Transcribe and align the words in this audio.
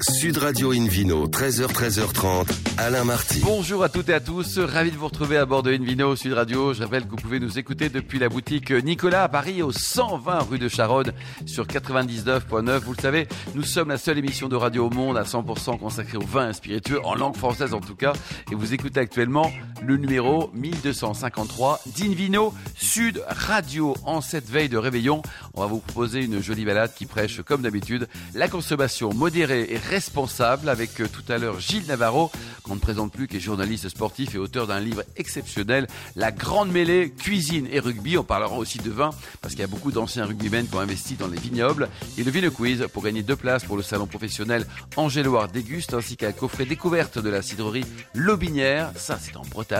Sud 0.00 0.38
Radio 0.38 0.72
Invino, 0.72 1.28
13h, 1.28 1.66
13h30, 1.66 2.46
Alain 2.78 3.04
Marty. 3.04 3.40
Bonjour 3.44 3.84
à 3.84 3.88
toutes 3.88 4.08
et 4.08 4.14
à 4.14 4.20
tous, 4.20 4.58
ravi 4.58 4.90
de 4.90 4.96
vous 4.96 5.06
retrouver 5.06 5.36
à 5.36 5.44
bord 5.44 5.62
de 5.62 5.72
Invino 5.72 6.16
Sud 6.16 6.32
Radio. 6.32 6.72
Je 6.72 6.82
rappelle 6.82 7.04
que 7.04 7.10
vous 7.10 7.16
pouvez 7.16 7.38
nous 7.38 7.58
écouter 7.58 7.88
depuis 7.90 8.18
la 8.18 8.28
boutique 8.28 8.70
Nicolas 8.70 9.24
à 9.24 9.28
Paris, 9.28 9.62
au 9.62 9.70
120 9.70 10.38
rue 10.50 10.58
de 10.58 10.68
Charonne, 10.68 11.12
sur 11.44 11.66
99.9. 11.66 12.78
Vous 12.78 12.94
le 12.94 13.00
savez, 13.00 13.28
nous 13.54 13.62
sommes 13.62 13.90
la 13.90 13.98
seule 13.98 14.18
émission 14.18 14.48
de 14.48 14.56
radio 14.56 14.86
au 14.86 14.90
monde 14.90 15.18
à 15.18 15.24
100% 15.24 15.78
consacrée 15.78 16.16
au 16.16 16.26
vin 16.26 16.52
spiritueux, 16.52 17.00
en 17.04 17.14
langue 17.14 17.36
française 17.36 17.74
en 17.74 17.80
tout 17.80 17.96
cas. 17.96 18.14
Et 18.50 18.54
vous 18.54 18.72
écoutez 18.72 18.98
actuellement 18.98 19.52
le 19.86 19.96
numéro 19.96 20.50
1253 20.54 21.80
d'Invino 21.96 22.54
Sud 22.76 23.22
Radio. 23.26 23.96
En 24.04 24.20
cette 24.20 24.48
veille 24.48 24.68
de 24.68 24.76
réveillon, 24.76 25.22
on 25.54 25.60
va 25.60 25.66
vous 25.66 25.78
proposer 25.78 26.20
une 26.20 26.40
jolie 26.40 26.64
balade 26.64 26.92
qui 26.94 27.06
prêche, 27.06 27.42
comme 27.42 27.62
d'habitude, 27.62 28.08
la 28.34 28.48
consommation 28.48 29.12
modérée 29.12 29.66
et 29.70 29.78
responsable 29.78 30.68
avec 30.68 31.00
euh, 31.00 31.08
tout 31.08 31.24
à 31.32 31.38
l'heure 31.38 31.60
Gilles 31.60 31.86
Navarro, 31.86 32.30
qu'on 32.62 32.74
ne 32.74 32.80
présente 32.80 33.12
plus, 33.12 33.26
qui 33.26 33.36
est 33.36 33.40
journaliste 33.40 33.88
sportif 33.88 34.34
et 34.34 34.38
auteur 34.38 34.66
d'un 34.66 34.80
livre 34.80 35.02
exceptionnel, 35.16 35.86
La 36.16 36.30
Grande 36.30 36.70
Mêlée, 36.70 37.10
Cuisine 37.10 37.66
et 37.70 37.80
Rugby. 37.80 38.16
On 38.16 38.24
parlera 38.24 38.56
aussi 38.56 38.78
de 38.78 38.90
vin, 38.90 39.10
parce 39.40 39.54
qu'il 39.54 39.62
y 39.62 39.64
a 39.64 39.68
beaucoup 39.68 39.92
d'anciens 39.92 40.26
rugbymen 40.26 40.68
qui 40.68 40.74
ont 40.76 40.80
investi 40.80 41.14
dans 41.14 41.28
les 41.28 41.38
vignobles. 41.38 41.88
Et 42.18 42.24
le 42.24 42.30
Vino 42.30 42.50
Quiz 42.50 42.86
pour 42.92 43.02
gagner 43.02 43.22
deux 43.22 43.36
places 43.36 43.64
pour 43.64 43.76
le 43.76 43.82
salon 43.82 44.06
professionnel 44.06 44.66
Angéloire 44.96 45.48
Déguste, 45.48 45.94
ainsi 45.94 46.16
qu'un 46.16 46.32
coffret 46.32 46.66
découverte 46.66 47.18
de 47.18 47.28
la 47.28 47.42
cidrerie 47.42 47.84
Lobinière, 48.14 48.92
ça 48.96 49.18
c'est 49.20 49.36
en 49.36 49.42
Bretagne. 49.42 49.71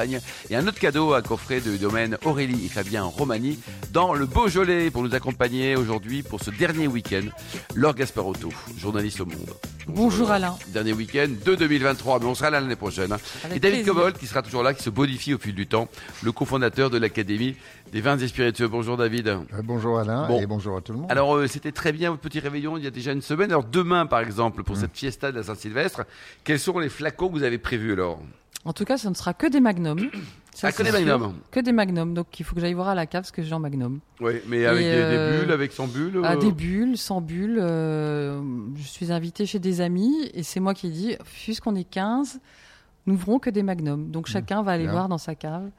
Et 0.50 0.56
un 0.56 0.66
autre 0.66 0.78
cadeau, 0.78 1.12
un 1.14 1.22
coffret 1.22 1.60
de 1.60 1.76
domaine 1.76 2.16
Aurélie 2.24 2.66
et 2.66 2.68
Fabien 2.68 3.04
Romani 3.04 3.58
dans 3.92 4.14
le 4.14 4.26
Beaujolais 4.26 4.90
pour 4.90 5.02
nous 5.02 5.14
accompagner 5.14 5.76
aujourd'hui 5.76 6.22
pour 6.22 6.40
ce 6.42 6.50
dernier 6.50 6.86
week-end. 6.86 7.22
Laure 7.74 7.94
Gasparotto, 7.94 8.48
journaliste 8.78 9.20
au 9.20 9.26
Monde. 9.26 9.50
Bonjour 9.88 10.30
Alain. 10.30 10.56
Dernier 10.68 10.92
week-end 10.92 11.28
de 11.44 11.54
2023, 11.54 12.20
mais 12.20 12.26
on 12.26 12.34
sera 12.34 12.50
là 12.50 12.60
l'année 12.60 12.76
prochaine. 12.76 13.12
hein. 13.12 13.18
Avec 13.44 13.56
Et 13.56 13.60
David. 13.60 13.86
Cobold 13.86 14.16
qui 14.16 14.26
sera 14.26 14.40
toujours 14.42 14.62
là, 14.62 14.72
qui 14.74 14.82
se 14.82 14.90
bonifie 14.90 15.34
au 15.34 15.38
fil 15.38 15.54
du 15.54 15.66
temps, 15.66 15.88
le 16.22 16.32
cofondateur 16.32 16.88
de 16.88 16.98
l'Académie 16.98 17.56
des 17.92 18.00
vins 18.00 18.16
et 18.16 18.28
spiritueux. 18.28 18.68
Bonjour 18.68 18.96
David. 18.96 19.28
Euh, 19.28 19.38
bonjour 19.64 19.98
Alain 19.98 20.26
Bon. 20.28 20.40
et 20.40 20.46
bonjour 20.46 20.76
à 20.76 20.80
tout 20.80 20.92
le 20.92 21.00
monde. 21.00 21.10
Alors 21.10 21.36
euh, 21.36 21.46
c'était 21.46 21.72
très 21.72 21.92
bien 21.92 22.10
votre 22.10 22.22
petit 22.22 22.40
réveillon 22.40 22.78
il 22.78 22.84
y 22.84 22.86
a 22.86 22.90
déjà 22.90 23.12
une 23.12 23.20
semaine. 23.22 23.50
Alors 23.50 23.64
demain 23.64 24.06
par 24.06 24.20
exemple 24.20 24.60
Mm. 24.60 24.64
pour 24.64 24.76
cette 24.76 24.96
fiesta 24.96 25.32
de 25.32 25.36
la 25.38 25.42
Saint-Sylvestre, 25.42 26.02
quels 26.44 26.58
seront 26.60 26.78
les 26.78 26.88
flacons 26.88 27.28
que 27.28 27.32
vous 27.34 27.42
avez 27.42 27.58
prévus 27.58 27.92
alors 27.92 28.20
En 28.64 28.72
tout 28.72 28.84
cas, 28.84 28.96
ce 28.96 29.08
ne 29.08 29.14
sera 29.14 29.34
que 29.34 29.46
des 29.46 29.60
magnums. 29.60 30.08
Ça, 30.54 30.68
Ah, 30.68 30.72
que 30.72 30.82
des 30.82 30.92
magnums. 30.92 31.34
Que 31.50 31.60
des 31.60 31.72
magnums. 31.72 32.14
Donc 32.14 32.38
il 32.38 32.44
faut 32.44 32.54
que 32.54 32.60
j'aille 32.60 32.74
voir 32.74 32.88
à 32.88 32.94
la 32.94 33.06
cave 33.06 33.24
ce 33.24 33.32
que 33.32 33.42
j'ai 33.42 33.52
en 33.54 33.58
magnum. 33.58 34.00
Oui, 34.20 34.34
mais 34.46 34.66
avec 34.66 34.84
des, 34.84 34.90
des 34.92 34.96
euh, 34.98 35.40
bulles, 35.40 35.50
avec 35.52 35.72
sans 35.72 35.86
bulles 35.88 36.20
Ah, 36.22 36.34
euh, 36.34 36.36
des 36.36 36.52
bulles, 36.52 36.96
sans 36.98 37.20
bulles. 37.20 37.58
euh, 37.60 38.40
je 38.76 38.82
suis 38.82 39.10
invitée 39.10 39.46
chez 39.46 39.58
des 39.58 39.80
amis 39.80 40.30
et 40.34 40.42
c'est 40.42 40.60
moi 40.60 40.74
qui 40.74 40.88
ai 40.88 40.90
dit, 40.90 41.16
puisqu'on 41.24 41.74
est 41.74 41.84
15, 41.84 42.34
nous 42.34 42.40
n'ouvrons 43.06 43.38
que 43.38 43.50
des 43.50 43.62
magnums. 43.62 44.10
Donc 44.10 44.26
chacun 44.26 44.62
va 44.62 44.72
aller 44.72 44.84
Bien. 44.84 44.92
voir 44.92 45.08
dans 45.08 45.18
sa 45.18 45.34
cave. 45.34 45.70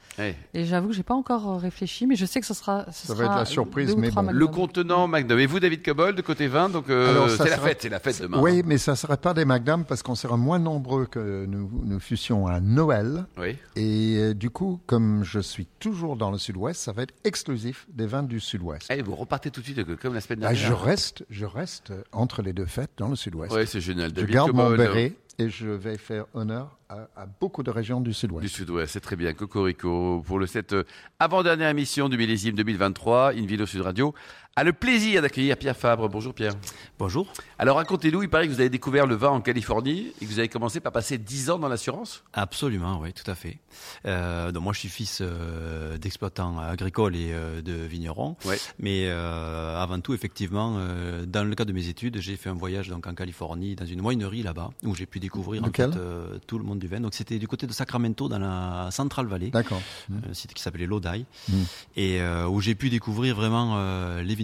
Et 0.53 0.65
j'avoue 0.65 0.89
que 0.89 0.93
j'ai 0.93 1.03
pas 1.03 1.13
encore 1.13 1.49
euh, 1.51 1.57
réfléchi, 1.57 2.05
mais 2.07 2.15
je 2.15 2.25
sais 2.25 2.39
que 2.39 2.45
ce 2.45 2.53
sera. 2.53 2.85
ce 2.91 3.07
Ça 3.07 3.13
va 3.13 3.25
être 3.25 3.35
la 3.35 3.45
surprise, 3.45 3.95
mais 3.95 4.11
bon. 4.11 4.29
Le 4.31 4.47
contenant 4.47 5.07
Magnum. 5.07 5.39
Et 5.39 5.45
vous 5.45 5.59
David 5.59 5.83
Cobold, 5.83 6.21
côté 6.21 6.47
vin, 6.47 6.69
donc 6.69 6.89
euh, 6.89 7.27
c'est 7.29 7.49
la 7.49 7.57
fête, 7.57 7.79
c'est 7.81 7.89
la 7.89 7.99
fête 7.99 8.21
demain. 8.21 8.39
oui, 8.41 8.61
mais 8.65 8.77
ça 8.77 8.91
ne 8.91 8.97
sera 8.97 9.17
pas 9.17 9.33
des 9.33 9.45
magnums 9.45 9.85
parce 9.85 10.03
qu'on 10.03 10.15
sera 10.15 10.37
moins 10.37 10.59
nombreux 10.59 11.05
que 11.05 11.45
nous, 11.45 11.69
nous 11.85 11.99
fussions 11.99 12.47
à 12.47 12.59
Noël. 12.59 13.25
Oui. 13.37 13.57
Et 13.75 14.17
euh, 14.17 14.33
du 14.33 14.49
coup, 14.49 14.79
comme 14.85 15.23
je 15.23 15.39
suis 15.39 15.67
toujours 15.79 16.15
dans 16.17 16.31
le 16.31 16.37
sud-ouest, 16.37 16.79
ça 16.81 16.91
va 16.91 17.03
être 17.03 17.13
exclusif 17.23 17.85
des 17.93 18.05
vins 18.05 18.23
du 18.23 18.39
sud-ouest. 18.39 18.89
Allez, 18.89 19.01
vous 19.01 19.15
repartez 19.15 19.49
tout 19.51 19.61
de 19.61 19.65
suite 19.65 19.95
comme 19.97 20.13
la 20.13 20.21
semaine 20.21 20.39
Ah, 20.43 20.53
dernière. 20.53 20.67
je 20.67 20.73
reste, 20.73 21.25
je 21.29 21.45
reste 21.45 21.93
entre 22.11 22.41
les 22.41 22.53
deux 22.53 22.65
fêtes 22.65 22.91
dans 22.97 23.07
le 23.07 23.15
sud-ouest. 23.15 23.53
Ouais, 23.53 23.65
c'est 23.65 23.81
génial. 23.81 24.09
je 24.09 24.15
David 24.15 24.33
garde 24.33 24.53
mon 24.53 24.71
béret 24.75 25.13
et 25.39 25.49
je 25.49 25.67
vais 25.67 25.97
faire 25.97 26.25
honneur 26.33 26.77
à, 26.89 27.25
beaucoup 27.39 27.63
de 27.63 27.71
régions 27.71 28.01
du 28.01 28.11
Du 28.11 28.13
sud-ouest. 28.13 28.47
Sud-Ouest, 28.47 28.93
c'est 28.93 28.99
très 28.99 29.15
bien. 29.15 29.33
Cocorico, 29.33 30.21
pour 30.25 30.37
le 30.37 30.45
cette 30.45 30.73
euh, 30.73 30.83
avant-dernière 31.19 31.69
émission 31.69 32.07
du 32.07 32.17
millésime 32.17 32.55
2023, 32.55 33.33
Invino 33.33 33.65
Sud 33.65 33.81
Radio, 33.81 34.13
a 34.55 34.63
le 34.63 34.71
plaisir 34.71 35.23
d'accueillir 35.23 35.57
Pierre 35.57 35.75
Fabre. 35.75 36.07
Bonjour 36.09 36.31
Pierre. 36.31 36.53
Bonjour. 36.99 37.25
Alors 37.57 37.77
racontez-nous, 37.77 38.21
il 38.21 38.29
paraît 38.29 38.47
que 38.47 38.53
vous 38.53 38.59
avez 38.59 38.69
découvert 38.69 39.07
le 39.07 39.15
vin 39.15 39.29
en 39.29 39.41
Californie 39.41 40.13
et 40.21 40.25
que 40.25 40.29
vous 40.29 40.37
avez 40.37 40.47
commencé 40.47 40.79
par 40.79 40.91
passer 40.91 41.17
10 41.17 41.49
ans 41.49 41.57
dans 41.57 41.67
l'assurance? 41.69 42.23
Absolument, 42.33 42.99
oui, 43.01 43.13
tout 43.13 43.29
à 43.31 43.33
fait. 43.33 43.57
Euh, 44.05 44.51
donc 44.51 44.61
moi, 44.63 44.73
je 44.73 44.79
suis 44.79 44.89
fils 44.89 45.19
euh, 45.21 45.97
d'exploitants 45.97 46.59
agricoles 46.59 47.15
et 47.15 47.31
euh, 47.31 47.63
de 47.63 47.73
vignerons. 47.73 48.35
Ouais. 48.45 48.59
Mais 48.77 49.05
euh, 49.07 49.75
avant 49.81 49.99
tout, 50.01 50.13
effectivement, 50.13 50.75
euh, 50.77 51.25
dans 51.25 51.43
le 51.43 51.55
cadre 51.55 51.69
de 51.69 51.73
mes 51.75 51.87
études, 51.87 52.19
j'ai 52.21 52.35
fait 52.37 52.49
un 52.49 52.53
voyage 52.53 52.89
donc 52.89 53.07
en 53.07 53.15
Californie, 53.15 53.75
dans 53.75 53.87
une 53.87 54.01
winery 54.01 54.43
là-bas, 54.43 54.69
où 54.83 54.93
j'ai 54.93 55.07
pu 55.07 55.19
découvrir 55.19 55.63
en 55.63 55.71
fait, 55.71 55.81
euh, 55.95 56.37
tout 56.45 56.59
le 56.59 56.63
monde 56.63 56.77
du 56.77 56.87
vin. 56.87 56.99
Donc 56.99 57.15
c'était 57.15 57.39
du 57.39 57.47
côté 57.47 57.65
de 57.65 57.73
Sacramento, 57.73 58.29
dans 58.29 58.37
la 58.39 58.89
Central 58.91 59.25
Valley. 59.25 59.49
D'accord. 59.49 59.81
un 60.29 60.33
site 60.35 60.53
qui 60.53 60.61
s'appelait 60.61 60.85
Lodi, 60.85 61.25
Mm. 61.49 61.53
et 61.97 62.21
euh, 62.21 62.47
où 62.47 62.61
j'ai 62.61 62.75
pu 62.75 62.89
découvrir 62.91 63.35
vraiment 63.35 63.73
euh, 63.77 64.21
les 64.21 64.35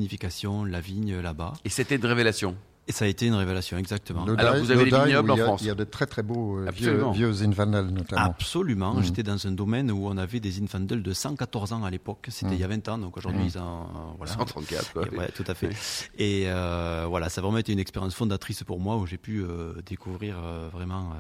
la 0.65 0.79
vigne 0.81 1.19
là-bas. 1.19 1.53
et 1.65 1.69
c'était 1.69 1.95
une 1.95 2.05
révélation. 2.05 2.55
Et 2.87 2.91
ça 2.91 3.05
a 3.05 3.07
été 3.07 3.27
une 3.27 3.35
révélation, 3.35 3.77
exactement. 3.77 4.25
Alors, 4.35 4.55
vous 4.57 4.71
avez 4.71 4.85
les 4.85 4.89
Lodi, 4.89 5.05
vignobles 5.09 5.29
en 5.29 5.35
a- 5.35 5.43
France. 5.43 5.61
Il 5.61 5.67
y 5.67 5.69
a 5.69 5.75
de 5.75 5.83
très 5.83 6.07
très 6.07 6.23
beaux 6.23 6.57
euh, 6.57 6.71
vieux, 6.73 7.05
vieux 7.13 7.31
Zinfandel 7.31 7.85
notamment. 7.85 8.23
Absolument. 8.25 8.95
Mhm. 8.95 9.03
J'étais 9.03 9.21
dans 9.21 9.45
un 9.45 9.51
domaine 9.51 9.91
où 9.91 10.07
on 10.07 10.17
avait 10.17 10.39
des 10.39 10.59
Infandel 10.59 11.03
de 11.03 11.13
114 11.13 11.71
ans 11.71 11.83
à 11.83 11.91
l'époque. 11.91 12.25
C'était 12.29 12.47
Mhm. 12.47 12.53
il 12.55 12.59
y 12.61 12.63
a 12.63 12.67
20 12.67 12.89
ans, 12.89 12.97
donc 12.97 13.15
aujourd'hui 13.15 13.43
Mhm. 13.43 13.47
ils 13.53 13.59
en. 13.59 13.81
euh, 13.83 14.13
Voilà. 14.17 14.31
134, 14.33 14.91
quoi. 14.93 15.03
Et 15.11 15.15
ouais, 15.15 15.27
tout 15.35 15.43
à 15.45 15.53
fait. 15.53 15.69
Et 16.17 16.45
euh, 16.47 17.05
voilà, 17.07 17.29
ça 17.29 17.41
a 17.41 17.43
vraiment 17.43 17.59
été 17.59 17.71
une 17.73 17.79
expérience 17.79 18.15
fondatrice 18.15 18.63
pour 18.63 18.79
moi 18.79 18.97
où 18.97 19.05
j'ai 19.05 19.17
pu 19.19 19.43
euh, 19.43 19.73
découvrir 19.85 20.38
euh, 20.43 20.69
vraiment 20.73 21.11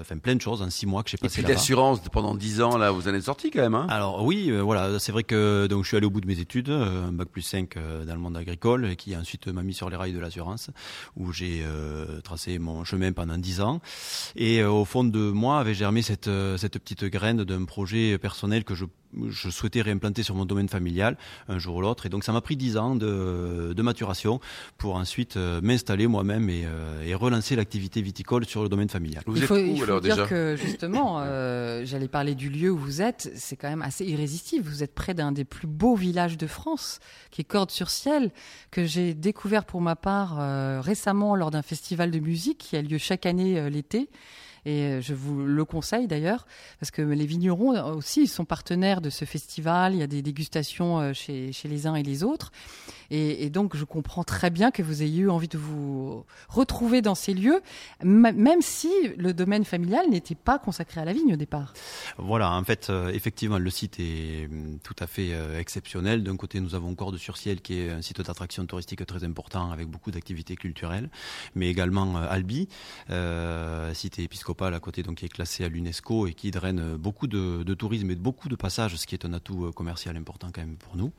enfin, 0.00 0.18
plein 0.18 0.34
de 0.34 0.40
choses 0.40 0.62
en 0.62 0.70
six 0.70 0.86
mois 0.86 1.02
que 1.02 1.10
j'ai 1.10 1.16
Et 1.16 1.18
passé 1.18 1.34
puis 1.34 1.42
là-bas. 1.42 1.54
l'assurance 1.54 2.00
pendant 2.12 2.34
10 2.34 2.62
ans, 2.62 2.76
là, 2.78 2.90
vous 2.90 3.08
en 3.08 3.14
êtes 3.14 3.22
sorti 3.24 3.50
quand 3.50 3.60
même. 3.60 3.74
Hein 3.74 3.86
Alors 3.88 4.24
oui, 4.24 4.50
euh, 4.50 4.60
voilà, 4.60 4.98
c'est 4.98 5.12
vrai 5.12 5.22
que 5.24 5.66
donc 5.68 5.84
je 5.84 5.88
suis 5.88 5.96
allé 5.96 6.06
au 6.06 6.10
bout 6.10 6.20
de 6.20 6.26
mes 6.26 6.40
études, 6.40 6.68
euh, 6.70 7.08
un 7.08 7.12
bac 7.12 7.28
plus 7.28 7.42
5 7.42 7.76
euh, 7.76 8.04
dans 8.04 8.14
le 8.14 8.20
monde 8.20 8.36
agricole, 8.36 8.96
qui 8.96 9.16
ensuite 9.16 9.46
m'a 9.48 9.62
mis 9.62 9.74
sur 9.74 9.90
les 9.90 9.96
rails 9.96 10.12
de 10.12 10.18
l'assurance, 10.20 10.70
où 11.16 11.32
j'ai 11.32 11.62
euh, 11.64 12.20
tracé 12.20 12.58
mon 12.58 12.84
chemin 12.84 13.12
pendant 13.12 13.38
dix 13.38 13.60
ans. 13.60 13.80
Et 14.36 14.60
euh, 14.60 14.70
au 14.70 14.84
fond 14.84 15.04
de 15.04 15.18
moi 15.30 15.58
avait 15.60 15.74
germé 15.74 16.02
cette 16.02 16.28
euh, 16.28 16.56
cette 16.56 16.78
petite 16.78 17.04
graine 17.04 17.44
d'un 17.44 17.64
projet 17.64 18.18
personnel 18.18 18.64
que 18.64 18.74
je 18.74 18.84
je 19.28 19.50
souhaitais 19.50 19.82
réimplanter 19.82 20.22
sur 20.22 20.34
mon 20.34 20.44
domaine 20.44 20.68
familial 20.68 21.16
un 21.48 21.58
jour 21.58 21.76
ou 21.76 21.80
l'autre. 21.80 22.06
Et 22.06 22.08
donc 22.08 22.24
ça 22.24 22.32
m'a 22.32 22.40
pris 22.40 22.56
dix 22.56 22.76
ans 22.76 22.94
de, 22.94 23.72
de 23.74 23.82
maturation 23.82 24.40
pour 24.78 24.96
ensuite 24.96 25.36
euh, 25.36 25.60
m'installer 25.62 26.06
moi-même 26.06 26.48
et, 26.48 26.62
euh, 26.64 27.02
et 27.04 27.14
relancer 27.14 27.56
l'activité 27.56 28.02
viticole 28.02 28.44
sur 28.46 28.62
le 28.62 28.68
domaine 28.68 28.88
familial. 28.88 29.22
vous 29.26 29.36
il 29.36 29.42
êtes 29.42 29.48
faut, 29.48 29.54
où 29.54 29.58
il 29.58 29.76
faut 29.78 29.84
alors 29.84 30.00
dire 30.00 30.16
déjà 30.16 30.26
que 30.26 30.56
justement, 30.56 31.20
euh, 31.20 31.84
j'allais 31.84 32.08
parler 32.08 32.34
du 32.34 32.48
lieu 32.48 32.70
où 32.70 32.78
vous 32.78 33.02
êtes, 33.02 33.30
c'est 33.34 33.56
quand 33.56 33.68
même 33.68 33.82
assez 33.82 34.04
irrésistible. 34.04 34.66
Vous 34.66 34.82
êtes 34.82 34.94
près 34.94 35.14
d'un 35.14 35.32
des 35.32 35.44
plus 35.44 35.66
beaux 35.66 35.96
villages 35.96 36.38
de 36.38 36.46
France, 36.46 37.00
qui 37.30 37.40
est 37.40 37.44
Cordes-sur-Ciel, 37.44 38.30
que 38.70 38.84
j'ai 38.84 39.14
découvert 39.14 39.64
pour 39.64 39.80
ma 39.80 39.96
part 39.96 40.38
euh, 40.38 40.80
récemment 40.80 41.34
lors 41.34 41.50
d'un 41.50 41.62
festival 41.62 42.10
de 42.10 42.18
musique 42.18 42.58
qui 42.58 42.76
a 42.76 42.82
lieu 42.82 42.98
chaque 42.98 43.26
année 43.26 43.58
euh, 43.58 43.70
l'été. 43.70 44.08
Et 44.64 44.82
euh, 44.82 45.00
je 45.00 45.14
vous 45.14 45.44
le 45.44 45.64
conseille 45.64 46.06
d'ailleurs, 46.06 46.46
parce 46.78 46.90
que 46.90 47.02
les 47.02 47.26
vignerons 47.26 47.74
euh, 47.74 47.94
aussi 47.94 48.26
sont 48.26 48.44
partenaires 48.44 49.00
de 49.00 49.10
ce 49.10 49.24
festival. 49.24 49.94
Il 49.94 50.00
y 50.00 50.02
a 50.02 50.06
des 50.06 50.22
dégustations 50.22 51.00
euh, 51.00 51.12
chez, 51.12 51.52
chez 51.52 51.68
les 51.68 51.86
uns 51.86 51.94
et 51.94 52.02
les 52.02 52.22
autres. 52.22 52.52
Et, 53.10 53.50
donc, 53.50 53.76
je 53.76 53.84
comprends 53.84 54.22
très 54.22 54.50
bien 54.50 54.70
que 54.70 54.82
vous 54.82 55.02
ayez 55.02 55.22
eu 55.22 55.30
envie 55.30 55.48
de 55.48 55.58
vous 55.58 56.24
retrouver 56.48 57.02
dans 57.02 57.16
ces 57.16 57.34
lieux, 57.34 57.60
même 58.04 58.62
si 58.62 58.90
le 59.16 59.34
domaine 59.34 59.64
familial 59.64 60.08
n'était 60.08 60.36
pas 60.36 60.60
consacré 60.60 61.00
à 61.00 61.04
la 61.04 61.12
vigne 61.12 61.32
au 61.32 61.36
départ. 61.36 61.74
Voilà, 62.18 62.52
en 62.52 62.62
fait, 62.62 62.88
euh, 62.88 63.08
effectivement, 63.08 63.58
le 63.58 63.70
site 63.70 63.98
est 63.98 64.46
hum, 64.46 64.78
tout 64.84 64.94
à 65.00 65.08
fait 65.08 65.32
euh, 65.32 65.58
exceptionnel. 65.58 66.22
D'un 66.22 66.36
côté, 66.36 66.60
nous 66.60 66.76
avons 66.76 66.94
Cordes 66.94 67.16
sur 67.16 67.36
Ciel, 67.36 67.60
qui 67.60 67.80
est 67.80 67.90
un 67.90 68.02
site 68.02 68.20
d'attraction 68.20 68.64
touristique 68.64 69.04
très 69.04 69.24
important, 69.24 69.72
avec 69.72 69.88
beaucoup 69.88 70.12
d'activités 70.12 70.54
culturelles, 70.54 71.10
mais 71.56 71.68
également 71.68 72.16
euh, 72.16 72.26
Albi, 72.30 72.68
cité 73.94 74.22
épiscopale 74.22 74.74
à 74.74 74.80
côté, 74.80 75.02
donc 75.02 75.18
qui 75.18 75.24
est 75.24 75.28
classé 75.28 75.64
à 75.64 75.68
l'UNESCO 75.68 76.28
et 76.28 76.34
qui 76.34 76.52
draine 76.52 76.96
beaucoup 76.96 77.26
de, 77.26 77.64
de 77.64 77.74
tourisme 77.74 78.10
et 78.10 78.14
de 78.14 78.20
beaucoup 78.20 78.48
de 78.48 78.56
passages, 78.56 78.94
ce 78.94 79.06
qui 79.06 79.14
est 79.14 79.24
un 79.24 79.32
atout 79.32 79.72
commercial 79.72 80.16
important 80.16 80.50
quand 80.54 80.60
même 80.60 80.76
pour 80.76 80.96
nous. 80.96 81.12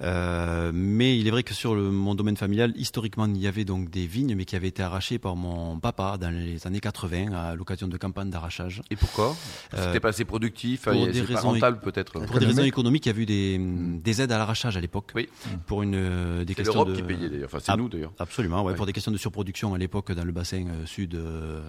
Euh, 0.00 0.70
mais 1.08 1.18
il 1.18 1.26
est 1.26 1.30
vrai 1.30 1.42
que 1.42 1.54
sur 1.54 1.74
le, 1.74 1.90
mon 1.90 2.14
domaine 2.14 2.36
familial, 2.36 2.72
historiquement, 2.76 3.26
il 3.26 3.38
y 3.38 3.46
avait 3.46 3.64
donc 3.64 3.88
des 3.88 4.06
vignes, 4.06 4.34
mais 4.34 4.44
qui 4.44 4.56
avaient 4.56 4.68
été 4.68 4.82
arrachées 4.82 5.18
par 5.18 5.36
mon 5.36 5.78
papa 5.80 6.18
dans 6.18 6.28
les 6.30 6.66
années 6.66 6.80
80 6.80 7.32
à 7.32 7.54
l'occasion 7.54 7.88
de 7.88 7.96
campagnes 7.96 8.28
d'arrachage. 8.30 8.82
Et 8.90 8.96
pourquoi? 8.96 9.34
Euh, 9.74 9.86
C'était 9.86 10.00
pas 10.00 10.10
assez 10.10 10.24
productif, 10.26 10.82
pour 10.82 10.92
hein, 10.92 11.08
des 11.10 11.22
raisons 11.22 11.50
rentable 11.52 11.80
peut-être. 11.80 12.20
Pour 12.26 12.38
des 12.38 12.46
raisons 12.46 12.62
économiques, 12.64 13.06
il 13.06 13.12
y 13.14 13.16
a 13.16 13.22
eu 13.22 13.26
des, 13.26 13.58
des 13.58 14.20
aides 14.22 14.32
à 14.32 14.38
l'arrachage 14.38 14.76
à 14.76 14.80
l'époque. 14.80 15.12
Oui. 15.14 15.28
Pour 15.66 15.82
une 15.82 15.94
euh, 15.94 16.44
des 16.44 16.52
C'est 16.52 16.56
questions 16.56 16.74
l'Europe 16.84 16.90
de 16.90 16.96
qui 16.96 17.02
payait 17.02 17.30
d'ailleurs, 17.30 17.48
enfin 17.52 17.58
c'est 17.62 17.76
nous 17.76 17.88
d'ailleurs. 17.88 18.12
Absolument, 18.18 18.62
ouais, 18.62 18.72
Ouais. 18.72 18.76
pour 18.76 18.84
des 18.84 18.92
questions 18.92 19.12
de 19.12 19.16
surproduction 19.16 19.72
à 19.72 19.78
l'époque 19.78 20.12
dans 20.12 20.24
le 20.24 20.32
bassin 20.32 20.66
euh, 20.68 20.84
sud 20.84 21.14
euh, 21.14 21.62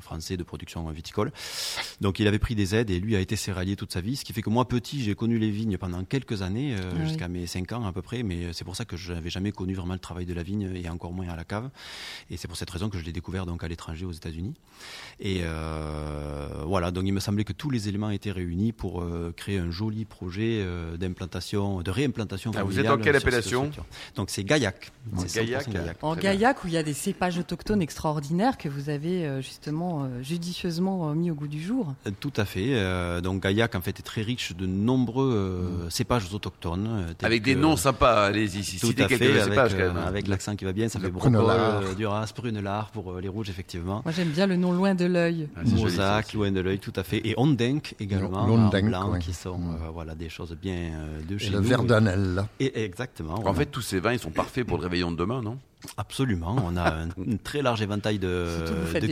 français 0.00 0.36
de 0.36 0.44
production 0.44 0.88
viticole. 0.90 1.32
Donc 2.00 2.20
il 2.20 2.28
avait 2.28 2.38
pris 2.38 2.54
des 2.54 2.74
aides 2.76 2.90
et 2.90 3.00
lui 3.00 3.16
a 3.16 3.20
été 3.20 3.34
céréalier 3.34 3.74
toute 3.74 3.92
sa 3.92 4.00
vie, 4.00 4.14
ce 4.16 4.24
qui 4.24 4.32
fait 4.32 4.42
que 4.42 4.50
moi 4.50 4.68
petit, 4.68 5.02
j'ai 5.02 5.14
connu 5.16 5.38
les 5.38 5.50
vignes 5.50 5.76
pendant 5.76 6.04
quelques 6.04 6.42
années, 6.42 6.74
euh, 6.74 6.80
Ah 6.92 6.94
oui. 7.00 7.08
jusqu'à 7.08 7.26
mes 7.28 7.46
5 7.46 7.72
ans 7.72 7.84
à 7.84 7.92
peu 7.92 8.02
près, 8.02 8.22
mais 8.22 8.52
c'est 8.60 8.64
pour 8.66 8.76
ça 8.76 8.84
que 8.84 8.98
je 8.98 9.14
n'avais 9.14 9.30
jamais 9.30 9.52
connu 9.52 9.72
vraiment 9.72 9.94
le 9.94 9.98
travail 9.98 10.26
de 10.26 10.34
la 10.34 10.42
vigne 10.42 10.70
et 10.74 10.86
encore 10.90 11.14
moins 11.14 11.26
à 11.30 11.34
la 11.34 11.44
cave. 11.44 11.70
Et 12.30 12.36
c'est 12.36 12.46
pour 12.46 12.58
cette 12.58 12.68
raison 12.68 12.90
que 12.90 12.98
je 12.98 13.04
l'ai 13.04 13.10
découvert 13.10 13.46
donc 13.46 13.64
à 13.64 13.68
l'étranger 13.68 14.04
aux 14.04 14.12
États-Unis. 14.12 14.52
Et 15.18 15.40
euh, 15.44 16.46
voilà, 16.66 16.90
donc 16.90 17.06
il 17.06 17.14
me 17.14 17.20
semblait 17.20 17.44
que 17.44 17.54
tous 17.54 17.70
les 17.70 17.88
éléments 17.88 18.10
étaient 18.10 18.32
réunis 18.32 18.72
pour 18.72 19.00
euh, 19.00 19.32
créer 19.34 19.56
un 19.56 19.70
joli 19.70 20.04
projet 20.04 20.60
euh, 20.60 20.98
d'implantation, 20.98 21.80
de 21.80 21.90
réimplantation. 21.90 22.50
Ah, 22.54 22.62
vous 22.62 22.78
êtes 22.78 22.90
en 22.90 22.98
quelle 22.98 23.16
appellation. 23.16 23.70
Donc 24.14 24.28
c'est 24.28 24.44
Gaillac. 24.44 24.92
C'est 25.16 25.40
100% 25.40 25.44
Gaillac. 25.46 25.70
Gaillac. 25.70 25.96
En 26.02 26.12
Très 26.12 26.20
bien. 26.20 26.32
Gaillac, 26.32 26.64
où 26.64 26.66
il 26.66 26.74
y 26.74 26.76
a 26.76 26.82
des 26.82 26.92
cépages 26.92 27.38
autochtones 27.38 27.80
extraordinaires 27.80 28.58
que 28.58 28.68
vous 28.68 28.90
avez 28.90 29.24
euh, 29.24 29.40
justement 29.40 30.04
euh, 30.04 30.22
judicieusement 30.22 31.08
euh, 31.08 31.14
mis 31.14 31.30
au 31.30 31.34
goût 31.34 31.48
du 31.48 31.62
jour. 31.62 31.94
Tout 32.20 32.32
à 32.36 32.44
fait. 32.44 32.74
Euh, 32.74 33.22
donc 33.22 33.42
Gaillac 33.42 33.74
en 33.74 33.80
fait 33.80 33.98
est 33.98 34.02
très 34.02 34.20
riche 34.20 34.54
de 34.54 34.66
nombreux 34.66 35.32
euh, 35.32 35.90
cépages 35.90 36.32
autochtones. 36.34 37.14
Avec 37.22 37.42
des 37.42 37.54
noms 37.54 37.76
sympas, 37.76 38.30
allez-y, 38.56 38.78
Tout 38.78 38.94
à 39.02 39.08
fait, 39.08 39.30
avec, 39.30 39.42
cépages 39.44 39.72
quand 39.74 39.80
euh, 39.80 39.92
même. 39.92 40.04
avec 40.06 40.28
l'accent 40.28 40.56
qui 40.56 40.64
va 40.64 40.72
bien, 40.72 40.88
ça 40.88 40.98
Le 40.98 41.06
fait 41.06 41.10
Prunelard. 41.12 41.82
euh, 41.82 41.94
Duras, 41.94 42.32
Prunelard 42.34 42.90
pour 42.90 43.12
euh, 43.12 43.20
les 43.20 43.28
rouges 43.28 43.50
effectivement. 43.50 44.02
Moi, 44.04 44.12
j'aime 44.14 44.28
bien 44.30 44.46
le 44.46 44.56
nom 44.56 44.72
loin 44.72 44.94
de 44.94 45.04
l'œil. 45.06 45.48
Ah, 45.56 45.60
c'est 45.64 45.70
joli, 45.78 45.82
ça 45.94 46.02
Mosaque, 46.14 46.32
loin 46.34 46.50
de 46.50 46.60
l'œil, 46.60 46.78
tout 46.78 46.92
à 46.96 47.02
fait. 47.02 47.20
Et 47.26 47.34
Ondenk 47.36 47.94
également, 48.00 48.46
L'Ondenk, 48.46 48.84
en 48.84 48.88
blanc, 48.88 49.10
ouais. 49.12 49.18
qui 49.18 49.32
sont 49.32 49.60
euh, 49.60 49.90
voilà, 49.92 50.14
des 50.14 50.28
choses 50.28 50.56
bien 50.60 50.74
euh, 50.74 51.20
de 51.28 51.38
chez 51.38 51.50
le 51.50 51.58
nous. 51.60 51.68
Verdonel, 51.68 52.34
là. 52.34 52.48
Et, 52.58 52.82
exactement. 52.84 53.46
En 53.46 53.54
fait, 53.54 53.66
tous 53.66 53.82
ces 53.82 54.00
vins, 54.00 54.12
ils 54.12 54.18
sont 54.18 54.30
parfaits 54.30 54.66
pour 54.66 54.78
le 54.78 54.84
réveillon 54.84 55.10
de 55.12 55.16
demain, 55.16 55.42
non? 55.42 55.58
Absolument. 55.96 56.56
On 56.64 56.76
a 56.76 56.90
un, 56.90 57.08
un 57.32 57.36
très 57.42 57.62
large 57.62 57.82
éventail 57.82 58.18
de, 58.18 58.46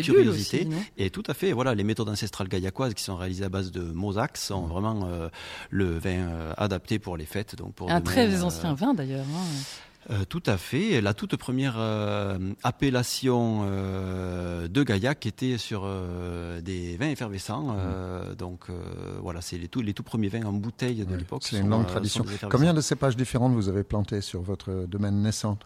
curiosités. 0.03 0.67
aussi, 0.67 0.77
Et 0.97 1.11
tout 1.11 1.23
à 1.27 1.35
fait, 1.35 1.53
voilà, 1.53 1.75
les 1.75 1.85
méthodes 1.85 2.09
ancestrales 2.09 2.49
gaillacoises 2.49 2.95
qui 2.95 3.03
sont 3.05 3.17
réalisées 3.17 3.45
à 3.45 3.49
base 3.49 3.71
de 3.73 3.81
mosaque 3.83 4.37
sont 4.37 4.67
vraiment 4.67 5.07
euh, 5.07 5.29
le 5.71 5.99
vin 5.99 6.11
euh, 6.29 6.53
adapté 6.57 6.99
pour 6.99 7.17
les 7.17 7.27
fêtes. 7.27 7.57
Donc 7.57 7.75
pour 7.75 7.91
Un 7.91 8.01
demain, 8.01 8.11
très 8.11 8.35
euh, 8.41 8.45
ancien 8.45 8.75
vin 8.75 8.95
d'ailleurs. 8.95 9.25
hein. 9.27 10.11
euh, 10.11 10.25
tout 10.29 10.43
à 10.47 10.57
fait. 10.57 11.01
La 11.01 11.13
toute 11.15 11.37
première 11.37 11.75
euh, 11.79 12.39
appellation 12.63 13.63
euh, 13.65 14.69
de 14.69 14.83
Gaillac 14.83 15.27
était 15.27 15.59
sur 15.59 15.83
euh, 15.85 16.61
des 16.61 16.97
vins 16.97 17.11
effervescents. 17.11 17.77
euh, 17.79 18.35
donc 18.35 18.65
euh, 18.71 19.19
voilà, 19.23 19.41
c'est 19.41 19.59
les 19.59 19.69
tout, 19.69 19.81
les 19.83 19.93
tout 19.95 20.03
premiers 20.03 20.29
vins 20.29 20.45
en 20.45 20.53
bouteille 20.53 21.05
de 21.05 21.13
Oui, 21.13 21.19
l'époque. 21.19 21.43
C'est 21.45 21.59
une 21.59 21.69
longue 21.69 21.85
euh, 21.85 21.89
tradition. 21.89 22.25
Combien 22.51 22.73
de 22.75 22.81
cépages 22.81 23.17
différents 23.17 23.49
vous 23.51 23.69
avez 23.69 23.85
plantés 23.85 24.21
sur 24.21 24.41
votre 24.43 24.87
domaine 24.87 25.21
naissant? 25.23 25.59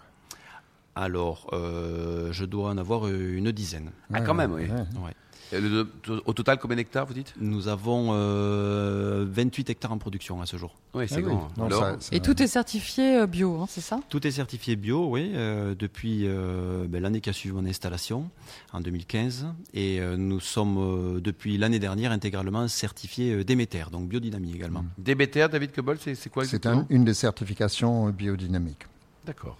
Alors, 0.94 1.48
euh, 1.52 2.32
je 2.32 2.44
dois 2.44 2.70
en 2.70 2.78
avoir 2.78 3.06
euh, 3.06 3.36
une 3.36 3.50
dizaine. 3.52 3.90
Ah, 4.12 4.20
quand 4.20 4.34
même, 4.34 4.52
oui. 4.52 4.62
ouais. 4.64 4.70
Ouais. 4.70 5.12
Et 5.54 5.60
le- 5.60 5.86
Au 6.24 6.32
total, 6.32 6.58
combien 6.58 6.76
d'hectares, 6.78 7.04
vous 7.06 7.12
dites? 7.12 7.34
Nous 7.38 7.68
avons 7.68 8.08
euh, 8.12 9.26
28 9.28 9.68
hectares 9.68 9.92
en 9.92 9.98
production 9.98 10.40
à 10.40 10.46
ce 10.46 10.56
jour. 10.56 10.74
Oui, 10.94 11.04
c'est 11.08 11.16
Ah 11.16 11.18
oui. 11.18 11.24
grand. 11.24 11.48
Non, 11.58 11.66
Alors, 11.66 11.80
ça- 11.82 11.96
ça- 12.00 12.14
Et 12.16 12.20
tout 12.20 12.42
est 12.42 12.46
certifié 12.46 13.18
euh, 13.20 13.26
bio, 13.26 13.60
hein, 13.60 13.66
c'est 13.68 13.82
ça? 13.82 14.00
Tout 14.08 14.26
est 14.26 14.30
certifié 14.30 14.76
bio, 14.76 15.08
oui, 15.10 15.30
euh, 15.34 15.74
depuis 15.78 16.22
euh, 16.26 16.86
ben, 16.88 17.02
l'année 17.02 17.20
qui 17.20 17.28
a 17.28 17.34
suivi 17.34 17.54
mon 17.54 17.66
installation, 17.66 18.30
en 18.72 18.80
2015. 18.80 19.46
Et 19.74 20.00
euh, 20.00 20.16
nous 20.16 20.40
sommes, 20.40 20.76
euh, 20.78 21.20
depuis 21.20 21.58
l'année 21.58 21.78
dernière, 21.78 22.12
intégralement 22.12 22.66
certifiés 22.68 23.32
euh, 23.34 23.44
Déméter, 23.44 23.84
donc 23.92 24.08
biodynamie 24.08 24.54
également. 24.54 24.84
DBTR, 24.98 25.48
David 25.50 25.72
Cobol, 25.72 25.98
c'est 26.00 26.14
c'est 26.14 26.30
quoi 26.30 26.44
C'est 26.44 26.56
exactement? 26.56 26.86
une 26.88 27.04
des 27.04 27.14
certifications 27.14 28.08
biodynamiques. 28.10 28.86
D'accord. 29.26 29.58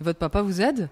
Votre 0.00 0.18
papa 0.18 0.42
vous 0.42 0.60
aide? 0.60 0.88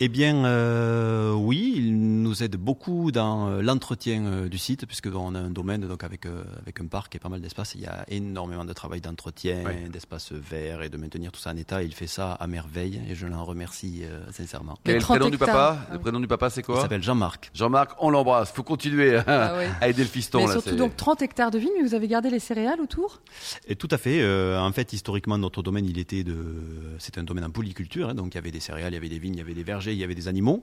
Eh 0.00 0.08
bien, 0.08 0.44
euh, 0.44 1.32
oui, 1.32 1.74
il 1.76 2.22
nous 2.22 2.44
aide 2.44 2.54
beaucoup 2.54 3.10
dans 3.10 3.48
euh, 3.48 3.62
l'entretien 3.62 4.24
euh, 4.26 4.48
du 4.48 4.56
site, 4.56 4.86
puisque 4.86 5.08
on 5.12 5.34
a 5.34 5.40
un 5.40 5.50
domaine 5.50 5.88
donc 5.88 6.04
avec 6.04 6.24
euh, 6.24 6.44
avec 6.62 6.80
un 6.80 6.86
parc 6.86 7.16
et 7.16 7.18
pas 7.18 7.28
mal 7.28 7.40
d'espace. 7.40 7.74
Il 7.74 7.80
y 7.80 7.86
a 7.86 8.04
énormément 8.06 8.64
de 8.64 8.72
travail 8.72 9.00
d'entretien, 9.00 9.64
Ouais. 9.64 9.88
d'espace 9.92 10.30
vert 10.30 10.82
et 10.82 10.88
de 10.88 10.96
maintenir 10.96 11.32
tout 11.32 11.40
ça 11.40 11.50
en 11.50 11.56
état. 11.56 11.82
Il 11.82 11.92
fait 11.94 12.06
ça 12.06 12.32
à 12.34 12.46
merveille 12.46 13.00
et 13.10 13.16
je 13.16 13.26
l'en 13.26 13.44
remercie 13.44 14.02
euh, 14.04 14.20
sincèrement. 14.30 14.78
Quel 14.84 14.94
est 14.94 14.98
le 14.98 15.02
30 15.02 15.16
prénom 15.18 15.30
du 15.30 15.38
papa 15.38 15.78
Ah 15.80 15.86
Le 15.90 15.96
oui. 15.96 16.02
prénom 16.02 16.20
du 16.20 16.28
papa, 16.28 16.48
c'est 16.48 16.60
Il 16.60 16.64
quoi 16.64 16.80
s'appelle 16.80 17.02
Jean-Marc. 17.02 17.50
Jean-Marc, 17.52 17.96
on 17.98 18.10
l'embrasse. 18.10 18.52
Faut 18.52 18.62
continuer 18.62 19.16
à, 19.16 19.24
Ah 19.26 19.56
ouais. 19.56 19.68
à 19.80 19.88
aider 19.88 20.02
le 20.02 20.08
fiston. 20.08 20.38
Mais 20.42 20.46
là, 20.46 20.52
surtout 20.52 20.76
donc 20.76 20.96
30 20.96 21.22
hectares 21.22 21.50
de 21.50 21.58
vignes, 21.58 21.72
mais 21.76 21.82
vous 21.82 21.94
avez 21.96 22.06
gardé 22.06 22.30
les 22.30 22.38
céréales 22.38 22.80
autour? 22.80 23.20
Et 23.66 23.74
tout 23.74 23.88
à 23.90 23.98
fait. 23.98 24.20
euh, 24.22 24.60
en 24.60 24.70
fait, 24.70 24.92
historiquement, 24.92 25.38
notre 25.38 25.60
domaine, 25.64 25.86
il 25.86 25.98
était 25.98 26.22
de, 26.22 26.36
c'était 27.00 27.18
un 27.18 27.24
domaine 27.24 27.44
en 27.46 27.50
polyculture. 27.50 28.10
hein, 28.10 28.14
donc, 28.14 28.34
il 28.34 28.36
y 28.36 28.38
avait 28.38 28.52
des 28.52 28.60
céréales, 28.60 28.92
il 28.92 28.94
y 28.94 28.98
avait 28.98 29.08
des 29.08 29.18
vignes, 29.18 29.34
il 29.34 29.38
y 29.38 29.42
avait 29.42 29.54
des 29.54 29.64
vergers, 29.64 29.87
il 29.92 29.98
y 29.98 30.04
avait 30.04 30.14
des 30.14 30.28
animaux. 30.28 30.62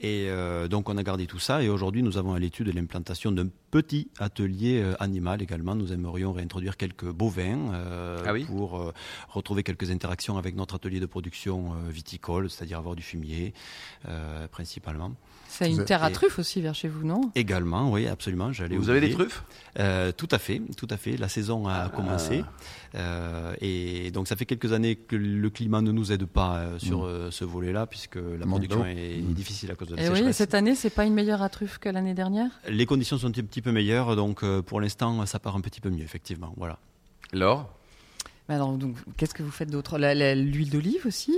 Et 0.00 0.26
euh, 0.28 0.68
donc, 0.68 0.88
on 0.88 0.96
a 0.96 1.02
gardé 1.02 1.26
tout 1.26 1.38
ça. 1.38 1.62
Et 1.62 1.68
aujourd'hui, 1.68 2.02
nous 2.02 2.18
avons 2.18 2.34
à 2.34 2.38
l'étude 2.38 2.72
l'implantation 2.74 3.32
d'un 3.32 3.48
petit 3.70 4.08
atelier 4.18 4.80
euh, 4.82 4.94
animal 5.00 5.42
également. 5.42 5.74
Nous 5.74 5.92
aimerions 5.92 6.32
réintroduire 6.32 6.76
quelques 6.76 7.10
bovins 7.10 7.72
euh, 7.74 8.22
Ah 8.26 8.32
oui 8.32 8.44
pour 8.44 8.78
euh, 8.78 8.92
retrouver 9.28 9.62
quelques 9.62 9.90
interactions 9.90 10.38
avec 10.38 10.56
notre 10.56 10.76
atelier 10.76 11.00
de 11.00 11.06
production 11.06 11.72
euh, 11.72 11.90
viticole, 11.90 12.48
c'est-à-dire 12.50 12.78
avoir 12.78 12.96
du 12.96 13.02
fumier 13.02 13.52
euh, 14.08 14.48
principalement. 14.48 15.12
C'est 15.48 15.70
une 15.70 15.84
terre 15.84 16.04
à 16.04 16.10
truffes 16.10 16.38
aussi 16.38 16.60
vers 16.60 16.74
chez 16.74 16.88
vous, 16.88 17.06
non? 17.06 17.32
Également, 17.34 17.90
oui, 17.90 18.06
absolument. 18.06 18.52
J'allais 18.52 18.76
Vous 18.76 18.90
avez 18.90 19.00
des 19.00 19.10
truffes? 19.10 19.42
Euh, 19.78 20.12
tout 20.12 20.28
à 20.30 20.38
fait, 20.38 20.60
tout 20.76 20.86
à 20.90 20.96
fait. 20.98 21.16
La 21.16 21.28
saison 21.28 21.66
a 21.66 21.88
commencé 21.88 22.44
Euh, 22.94 23.54
et 23.60 24.10
donc 24.12 24.28
ça 24.28 24.36
fait 24.36 24.46
quelques 24.46 24.72
années 24.72 24.96
que 24.96 25.14
le 25.14 25.50
climat 25.50 25.82
ne 25.82 25.92
nous 25.92 26.10
aide 26.10 26.24
pas 26.24 26.56
euh, 26.56 26.78
sur 26.78 27.04
euh, 27.04 27.30
ce 27.30 27.44
volet-là 27.44 27.86
puisque 27.86 28.16
la 28.16 28.46
production 28.58 28.80
d'eau. 28.80 28.86
est 28.86 29.34
difficile 29.34 29.70
à 29.70 29.74
cause 29.74 29.88
de 29.88 29.96
la 29.96 30.04
Et 30.04 30.08
oui, 30.08 30.32
cette 30.32 30.54
année, 30.54 30.74
c'est 30.74 30.90
pas 30.90 31.04
une 31.04 31.14
meilleure 31.14 31.42
à 31.42 31.48
truffes 31.48 31.78
que 31.78 31.88
l'année 31.88 32.14
dernière? 32.14 32.50
Les 32.68 32.86
conditions 32.86 33.18
sont 33.18 33.28
un 33.28 33.42
petit 33.42 33.62
peu 33.62 33.72
meilleures, 33.72 34.16
donc 34.16 34.42
euh, 34.42 34.62
pour 34.62 34.80
l'instant 34.80 35.24
ça 35.26 35.38
part 35.38 35.56
un 35.56 35.60
petit 35.60 35.80
peu 35.80 35.90
mieux, 35.90 36.04
effectivement. 36.04 36.52
Voilà. 36.56 36.78
Laure? 37.32 37.68
Mais 38.48 38.54
alors, 38.54 38.72
donc, 38.72 38.96
qu'est-ce 39.16 39.34
que 39.34 39.42
vous 39.42 39.50
faites 39.50 39.70
d'autre? 39.70 39.98
L'huile 39.98 40.70
d'olive 40.70 41.06
aussi? 41.06 41.36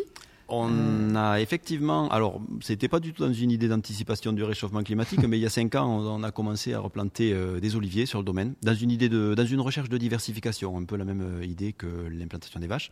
On 0.50 1.14
a 1.14 1.40
effectivement, 1.40 2.08
alors 2.08 2.40
c'était 2.60 2.88
pas 2.88 3.00
du 3.00 3.12
tout 3.12 3.26
dans 3.26 3.32
une 3.32 3.50
idée 3.50 3.68
d'anticipation 3.68 4.32
du 4.32 4.42
réchauffement 4.42 4.82
climatique, 4.82 5.22
mais 5.28 5.38
il 5.38 5.42
y 5.42 5.46
a 5.46 5.50
cinq 5.50 5.74
ans, 5.74 5.88
on, 5.88 6.22
a 6.22 6.30
commencé 6.30 6.74
à 6.74 6.80
replanter 6.80 7.32
euh, 7.32 7.60
des 7.60 7.76
oliviers 7.76 8.06
sur 8.06 8.18
le 8.18 8.24
domaine, 8.24 8.54
dans 8.62 8.74
une 8.74 8.90
idée 8.90 9.08
de, 9.08 9.34
dans 9.34 9.46
une 9.46 9.60
recherche 9.60 9.88
de 9.88 9.98
diversification, 9.98 10.76
un 10.76 10.84
peu 10.84 10.96
la 10.96 11.04
même 11.04 11.22
euh, 11.22 11.44
idée 11.44 11.72
que 11.72 11.86
l'implantation 12.10 12.60
des 12.60 12.66
vaches. 12.66 12.90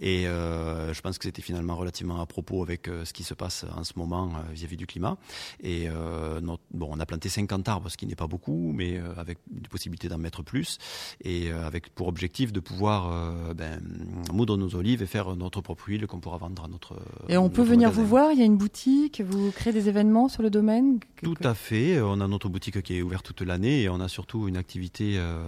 Et 0.00 0.26
euh, 0.26 0.92
je 0.92 1.00
pense 1.00 1.18
que 1.18 1.24
c'était 1.24 1.42
finalement 1.42 1.76
relativement 1.76 2.20
à 2.20 2.26
propos 2.26 2.62
avec 2.62 2.88
ce 3.04 3.12
qui 3.12 3.22
se 3.22 3.34
passe 3.34 3.64
en 3.76 3.84
ce 3.84 3.92
moment 3.96 4.32
vis-à-vis 4.52 4.76
du 4.76 4.86
climat. 4.86 5.16
Et 5.62 5.88
euh, 5.88 6.40
notre- 6.40 6.62
bon, 6.72 6.88
on 6.90 7.00
a 7.00 7.06
planté 7.06 7.28
50 7.28 7.68
arbres, 7.68 7.88
ce 7.88 7.96
qui 7.96 8.06
n'est 8.06 8.14
pas 8.14 8.26
beaucoup, 8.26 8.72
mais 8.74 9.00
avec 9.16 9.38
des 9.50 9.68
possibilités 9.68 10.08
d'en 10.08 10.18
mettre 10.18 10.42
plus, 10.42 10.78
et 11.24 11.50
avec 11.50 11.90
pour 11.94 12.08
objectif 12.08 12.52
de 12.52 12.60
pouvoir 12.60 13.10
euh, 13.12 13.54
ben, 13.54 13.80
moudre 14.32 14.56
nos 14.56 14.74
olives 14.74 15.02
et 15.02 15.06
faire 15.06 15.36
notre 15.36 15.60
propre 15.60 15.88
huile 15.88 16.06
qu'on 16.06 16.20
pourra 16.20 16.38
vendre 16.38 16.64
à 16.64 16.68
notre 16.68 16.79
Et 17.28 17.36
on 17.36 17.48
peut 17.48 17.62
venir 17.62 17.88
magasin. 17.88 18.02
vous 18.02 18.08
voir, 18.08 18.32
il 18.32 18.38
y 18.38 18.42
a 18.42 18.44
une 18.44 18.56
boutique, 18.56 19.20
vous 19.20 19.50
créez 19.52 19.72
des 19.72 19.88
événements 19.88 20.28
sur 20.28 20.42
le 20.42 20.50
domaine 20.50 20.98
Tout 21.22 21.34
à 21.42 21.54
fait. 21.54 22.00
On 22.00 22.20
a 22.20 22.28
notre 22.28 22.48
boutique 22.48 22.82
qui 22.82 22.96
est 22.96 23.02
ouverte 23.02 23.26
toute 23.26 23.46
l'année 23.46 23.82
et 23.82 23.88
on 23.88 24.00
a 24.00 24.08
surtout 24.08 24.48
une 24.48 24.56
activité 24.56 25.16
euh, 25.18 25.38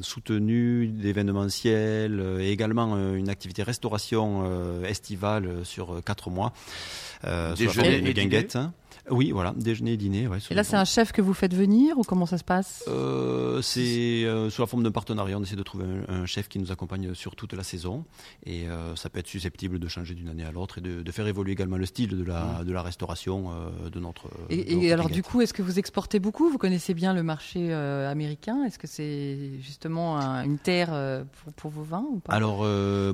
soutenue 0.00 0.86
d'événementiel 0.88 2.20
euh, 2.20 2.40
et 2.40 2.50
également 2.50 2.94
euh, 2.94 3.14
une 3.14 3.28
activité 3.28 3.62
restauration 3.62 4.44
euh, 4.44 4.84
estivale 4.84 5.46
euh, 5.46 5.64
sur 5.64 5.94
euh, 5.94 6.00
quatre 6.00 6.30
mois. 6.30 6.52
Euh, 7.24 7.54
Déjeuner 7.54 8.08
et 8.08 8.14
guinguette. 8.14 8.58
Oui, 9.10 9.32
voilà, 9.32 9.52
déjeuner 9.56 9.94
et 9.94 9.96
dîner. 9.96 10.28
Ouais, 10.28 10.38
Et 10.50 10.54
là, 10.54 10.62
c'est 10.62 10.76
un 10.76 10.84
chef 10.84 11.10
que 11.10 11.20
vous 11.20 11.34
faites 11.34 11.54
venir 11.54 11.98
ou 11.98 12.02
comment 12.02 12.24
ça 12.26 12.38
se 12.38 12.44
passe? 12.44 12.84
Euh, 12.86 13.60
c'est 13.60 14.24
euh, 14.24 14.48
sous 14.48 14.60
la 14.62 14.66
forme 14.66 14.84
d'un 14.84 14.92
partenariat. 14.92 15.36
On 15.38 15.42
essaie 15.42 15.56
de 15.56 15.62
trouver 15.64 15.84
un, 16.08 16.22
un 16.22 16.26
chef 16.26 16.48
qui 16.48 16.58
nous 16.60 16.70
accompagne 16.70 17.12
sur 17.12 17.34
toute 17.34 17.52
la 17.52 17.64
saison. 17.64 18.04
Et 18.46 18.68
euh, 18.68 18.94
ça 18.94 19.10
peut 19.10 19.18
être 19.18 19.26
susceptible 19.26 19.80
de 19.80 19.88
changer 19.88 20.14
d'une 20.14 20.28
année 20.28 20.44
à 20.44 20.52
l'autre 20.52 20.78
et 20.78 20.80
de, 20.80 21.02
de 21.02 21.12
faire 21.12 21.26
évoluer 21.26 21.52
également 21.52 21.78
le 21.78 21.86
style 21.86 22.16
de 22.16 22.22
la, 22.24 22.62
de 22.64 22.72
la 22.72 22.82
restauration 22.82 23.50
de 23.92 23.98
notre. 23.98 24.28
de 24.48 24.54
Et, 24.54 24.92
alors, 24.92 25.10
du 25.10 25.22
coup, 25.24 25.40
est-ce 25.40 25.52
que 25.52 25.62
vous 25.62 25.80
exportez 25.80 26.20
beaucoup? 26.20 26.48
Vous 26.48 26.58
connaissez 26.58 26.94
bien 26.94 27.12
le 27.12 27.24
marché 27.24 27.72
américain? 27.72 28.62
Est-ce 28.64 28.78
que 28.78 28.86
c'est 28.86 29.50
justement 29.60 30.18
un- 30.18 30.44
une 30.44 30.58
terre 30.58 31.24
pour, 31.42 31.52
pour 31.54 31.70
vos 31.72 31.82
vins 31.82 32.06
ou 32.08 32.20
pas? 32.20 32.32
Alors, 32.34 32.58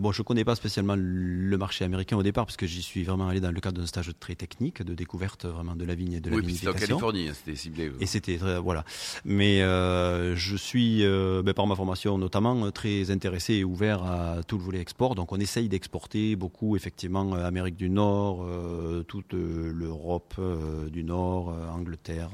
bon, 0.01 0.13
je 0.13 0.23
connais 0.23 0.45
pas 0.45 0.55
spécialement 0.55 0.95
le 0.99 1.57
marché 1.57 1.85
américain 1.85 2.17
au 2.19 2.23
départ 2.23 2.45
parce 2.45 2.57
que 2.59 2.67
j'y 2.67 2.83
suis 2.83 3.05
vraiment 3.05 3.29
allé 3.29 3.41
dans 3.41 3.51
le 3.53 3.61
cadre 3.61 3.81
d'un 3.81 3.87
stage 3.87 4.13
très 4.21 4.35
technique 4.35 4.83
de 4.83 4.95
découverte 4.95 5.47
vraiment 5.47 5.75
de 5.79 5.85
la 5.89 5.95
vigne 5.95 6.13
et 6.13 6.21
de 6.21 6.31
la 6.31 6.37
Oui, 6.37 6.55
c'était 6.55 6.69
en. 6.69 6.73
Californie, 6.73 7.29
hein, 7.29 7.33
c'était 7.35 7.57
ciblé. 7.57 7.91
Et 8.01 8.07
c'était 8.07 8.37
voilà. 8.37 8.85
Mais 9.25 9.63
euh, 9.63 10.37
je 10.37 10.57
suis, 10.57 11.05
euh, 11.05 11.43
ben, 11.43 11.55
par 11.55 11.67
ma 11.67 11.75
formation 11.75 12.19
notamment, 12.19 12.67
euh, 12.67 12.71
très 12.71 13.11
intéressé 13.11 13.55
et 13.55 13.65
ouvert 13.65 14.05
à 14.05 14.43
tout 14.47 14.59
le 14.59 14.65
volet 14.65 14.81
export. 14.81 15.15
Donc 15.15 15.33
on 15.33 15.41
essaye 15.41 15.69
d'exporter 15.69 16.37
beaucoup, 16.37 16.77
effectivement, 16.77 17.33
Amérique 17.35 17.77
du 17.77 17.91
Nord, 17.91 18.47
toute 19.07 19.33
l'Europe 19.33 20.35
du 20.91 21.05
Nord, 21.05 21.55
Angleterre. 21.73 22.31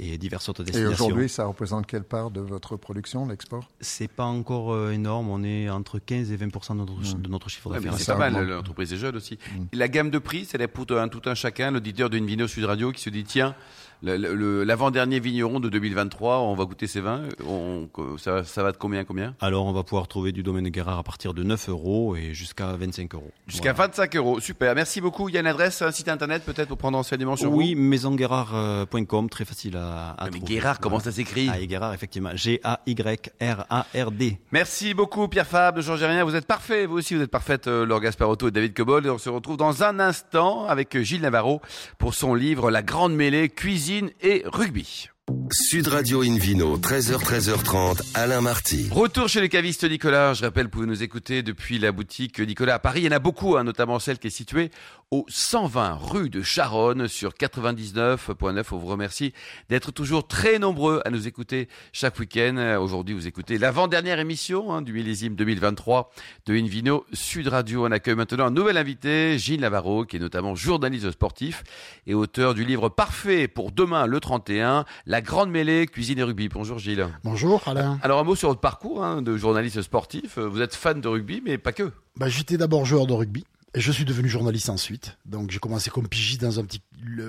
Et 0.00 0.16
diverses 0.18 0.48
autres 0.48 0.62
Et 0.62 0.66
destinations. 0.66 1.06
aujourd'hui, 1.06 1.28
ça 1.28 1.44
représente 1.46 1.86
quelle 1.86 2.04
part 2.04 2.30
de 2.30 2.40
votre 2.40 2.76
production, 2.76 3.26
l'export? 3.26 3.68
C'est 3.80 4.08
pas 4.08 4.24
encore 4.24 4.72
euh, 4.72 4.92
énorme, 4.92 5.28
on 5.28 5.42
est 5.42 5.68
entre 5.68 5.98
15 5.98 6.30
et 6.32 6.36
20 6.36 6.46
de 6.46 6.74
notre, 6.74 7.16
de 7.18 7.28
notre 7.28 7.48
chiffre 7.48 7.68
Ouais, 7.70 7.76
d'affaires. 7.76 7.94
c'est 7.98 8.12
pas 8.12 8.30
mal, 8.30 8.48
l'entreprise 8.48 8.92
est 8.92 8.96
jeune 8.96 9.16
aussi. 9.16 9.38
La 9.72 9.88
gamme 9.88 10.10
de 10.10 10.18
prix, 10.18 10.44
c'est 10.44 10.58
pour 10.68 10.86
un, 10.98 11.08
tout 11.08 11.22
un 11.26 11.34
chacun, 11.34 11.70
l'auditeur 11.70 12.10
d'une 12.10 12.26
Vino 12.26 12.46
Sud 12.46 12.64
Radio 12.64 12.92
qui 12.92 13.02
se 13.02 13.10
dit 13.10 13.24
tiens, 13.24 13.54
l'avant-dernier 14.02 15.20
vigneron 15.20 15.60
de 15.60 15.68
2023, 15.68 16.40
on 16.40 16.54
va 16.54 16.64
goûter 16.64 16.86
ces 16.86 17.00
vins. 17.00 17.22
On- 17.46 17.88
ça, 18.18 18.44
ça 18.44 18.62
va 18.62 18.72
de 18.72 18.76
combien 18.76 19.00
à 19.00 19.04
combien? 19.04 19.34
Alors 19.40 19.66
on 19.66 19.72
va 19.72 19.82
pouvoir 19.82 20.08
trouver 20.08 20.32
du 20.32 20.42
domaine 20.42 20.68
Guérard 20.68 20.98
à 20.98 21.02
partir 21.02 21.34
de 21.34 21.42
9 21.42 21.68
euros 21.68 22.16
et 22.16 22.34
jusqu'à 22.34 22.72
25 22.72 23.14
euros. 23.14 23.30
Jusqu'à 23.46 23.72
Voilà. 23.72 23.88
25 23.88 24.16
euros. 24.16 24.40
Super. 24.40 24.74
Merci 24.74 25.00
beaucoup. 25.00 25.28
Il 25.28 25.34
y 25.34 25.38
a 25.38 25.40
une 25.40 25.46
adresse, 25.46 25.82
un 25.82 25.90
site 25.90 26.08
internet 26.08 26.42
peut-être 26.44 26.68
pour 26.68 26.78
prendre 26.78 26.98
enseignement 26.98 27.36
sur 27.36 27.52
Oui, 27.52 27.74
maisonguérard.com, 27.74 29.28
très 29.28 29.44
facile 29.44 29.76
à, 29.76 30.10
à 30.10 30.24
Mais 30.26 30.30
trouver. 30.38 30.54
Guérard, 30.54 30.80
comment 30.80 31.00
ça 31.00 31.12
s'écrit? 31.12 31.48
Ah, 31.52 31.64
Guérard, 31.64 31.94
effectivement. 31.94 32.30
G-A-Y-R-A-R-D. 32.34 34.38
Merci 34.52 34.94
beaucoup 34.94 35.28
Pierre 35.28 35.46
Fabre, 35.46 35.78
ne 35.78 35.82
changez 35.82 36.06
rien, 36.06 36.24
vous 36.24 36.34
êtes 36.34 36.46
parfait, 36.46 36.86
vous 36.86 36.98
aussi 36.98 37.14
vous 37.14 37.22
êtes 37.22 37.30
parfaite 37.30 37.66
euh, 37.68 37.84
Laure 37.86 38.00
Gasparotto 38.00 38.48
et 38.48 38.50
David 38.50 38.74
Cobol 38.74 39.06
et 39.06 39.10
on 39.10 39.18
se 39.18 39.28
retrouve 39.28 39.56
dans 39.56 39.82
un 39.82 40.00
instant 40.00 40.66
avec 40.66 40.96
euh, 40.96 41.02
Gilles 41.02 41.22
Navarro 41.22 41.60
pour 41.98 42.14
son 42.14 42.34
livre 42.34 42.70
La 42.70 42.82
Grande 42.82 43.14
Mêlée, 43.14 43.48
cuisine 43.48 43.87
et 43.90 44.42
rugby. 44.44 45.08
Sud 45.50 45.88
Radio 45.88 46.22
Invino, 46.22 46.76
13h, 46.76 47.22
13h30, 47.22 48.02
Alain 48.14 48.40
Marty. 48.42 48.88
Retour 48.90 49.28
chez 49.28 49.40
les 49.40 49.48
cavistes 49.48 49.84
Nicolas. 49.84 50.34
Je 50.34 50.44
rappelle, 50.44 50.64
vous 50.64 50.70
pouvez 50.70 50.86
nous 50.86 51.02
écouter 51.02 51.42
depuis 51.42 51.78
la 51.78 51.92
boutique 51.92 52.38
Nicolas 52.38 52.74
à 52.74 52.78
Paris. 52.78 53.00
Il 53.00 53.04
y 53.04 53.08
en 53.08 53.16
a 53.16 53.18
beaucoup, 53.18 53.56
hein, 53.56 53.64
notamment 53.64 53.98
celle 53.98 54.18
qui 54.18 54.26
est 54.26 54.30
située 54.30 54.70
au 55.10 55.24
120 55.28 55.94
rue 55.94 56.28
de 56.28 56.42
Charonne 56.42 57.08
sur 57.08 57.32
99.9. 57.32 58.66
On 58.72 58.76
vous 58.76 58.86
remercie 58.86 59.32
d'être 59.70 59.90
toujours 59.90 60.26
très 60.26 60.58
nombreux 60.58 61.00
à 61.06 61.10
nous 61.10 61.26
écouter 61.26 61.68
chaque 61.92 62.18
week-end. 62.18 62.78
Aujourd'hui, 62.78 63.14
vous 63.14 63.26
écoutez 63.26 63.56
l'avant-dernière 63.56 64.18
émission 64.18 64.70
hein, 64.70 64.82
du 64.82 64.92
millésime 64.92 65.34
2023 65.34 66.10
de 66.44 66.54
Invino 66.54 67.06
Sud 67.14 67.48
Radio. 67.48 67.86
On 67.86 67.90
accueille 67.90 68.16
maintenant 68.16 68.46
un 68.46 68.50
nouvel 68.50 68.76
invité, 68.76 69.38
Gilles 69.38 69.60
Navarro, 69.60 70.04
qui 70.04 70.16
est 70.16 70.20
notamment 70.20 70.54
journaliste 70.54 71.10
sportif 71.10 71.64
et 72.06 72.12
auteur 72.12 72.52
du 72.52 72.66
livre 72.66 72.90
parfait 72.90 73.48
pour 73.48 73.72
demain 73.72 74.04
le 74.04 74.20
31, 74.20 74.84
La 75.06 75.22
Grande 75.22 75.50
Mêlée, 75.50 75.86
cuisine 75.86 76.18
et 76.18 76.22
rugby. 76.22 76.50
Bonjour 76.50 76.78
Gilles. 76.78 77.08
Bonjour 77.24 77.66
Alain. 77.66 77.98
Alors 78.02 78.18
un 78.18 78.24
mot 78.24 78.36
sur 78.36 78.50
votre 78.50 78.60
parcours 78.60 79.02
hein, 79.02 79.22
de 79.22 79.38
journaliste 79.38 79.80
sportif. 79.80 80.38
Vous 80.38 80.60
êtes 80.60 80.74
fan 80.74 81.00
de 81.00 81.08
rugby, 81.08 81.42
mais 81.42 81.56
pas 81.56 81.72
que. 81.72 81.92
Bah, 82.16 82.28
J'étais 82.28 82.58
d'abord 82.58 82.84
joueur 82.84 83.06
de 83.06 83.14
rugby 83.14 83.46
et 83.74 83.80
je 83.80 83.92
suis 83.92 84.04
devenu 84.04 84.28
journaliste 84.28 84.68
ensuite. 84.70 85.18
Donc 85.26 85.50
j'ai 85.50 85.58
commencé 85.58 85.90
comme 85.90 86.08
pigiste 86.08 86.40
dans 86.40 86.58
un 86.58 86.64
petit 86.64 86.82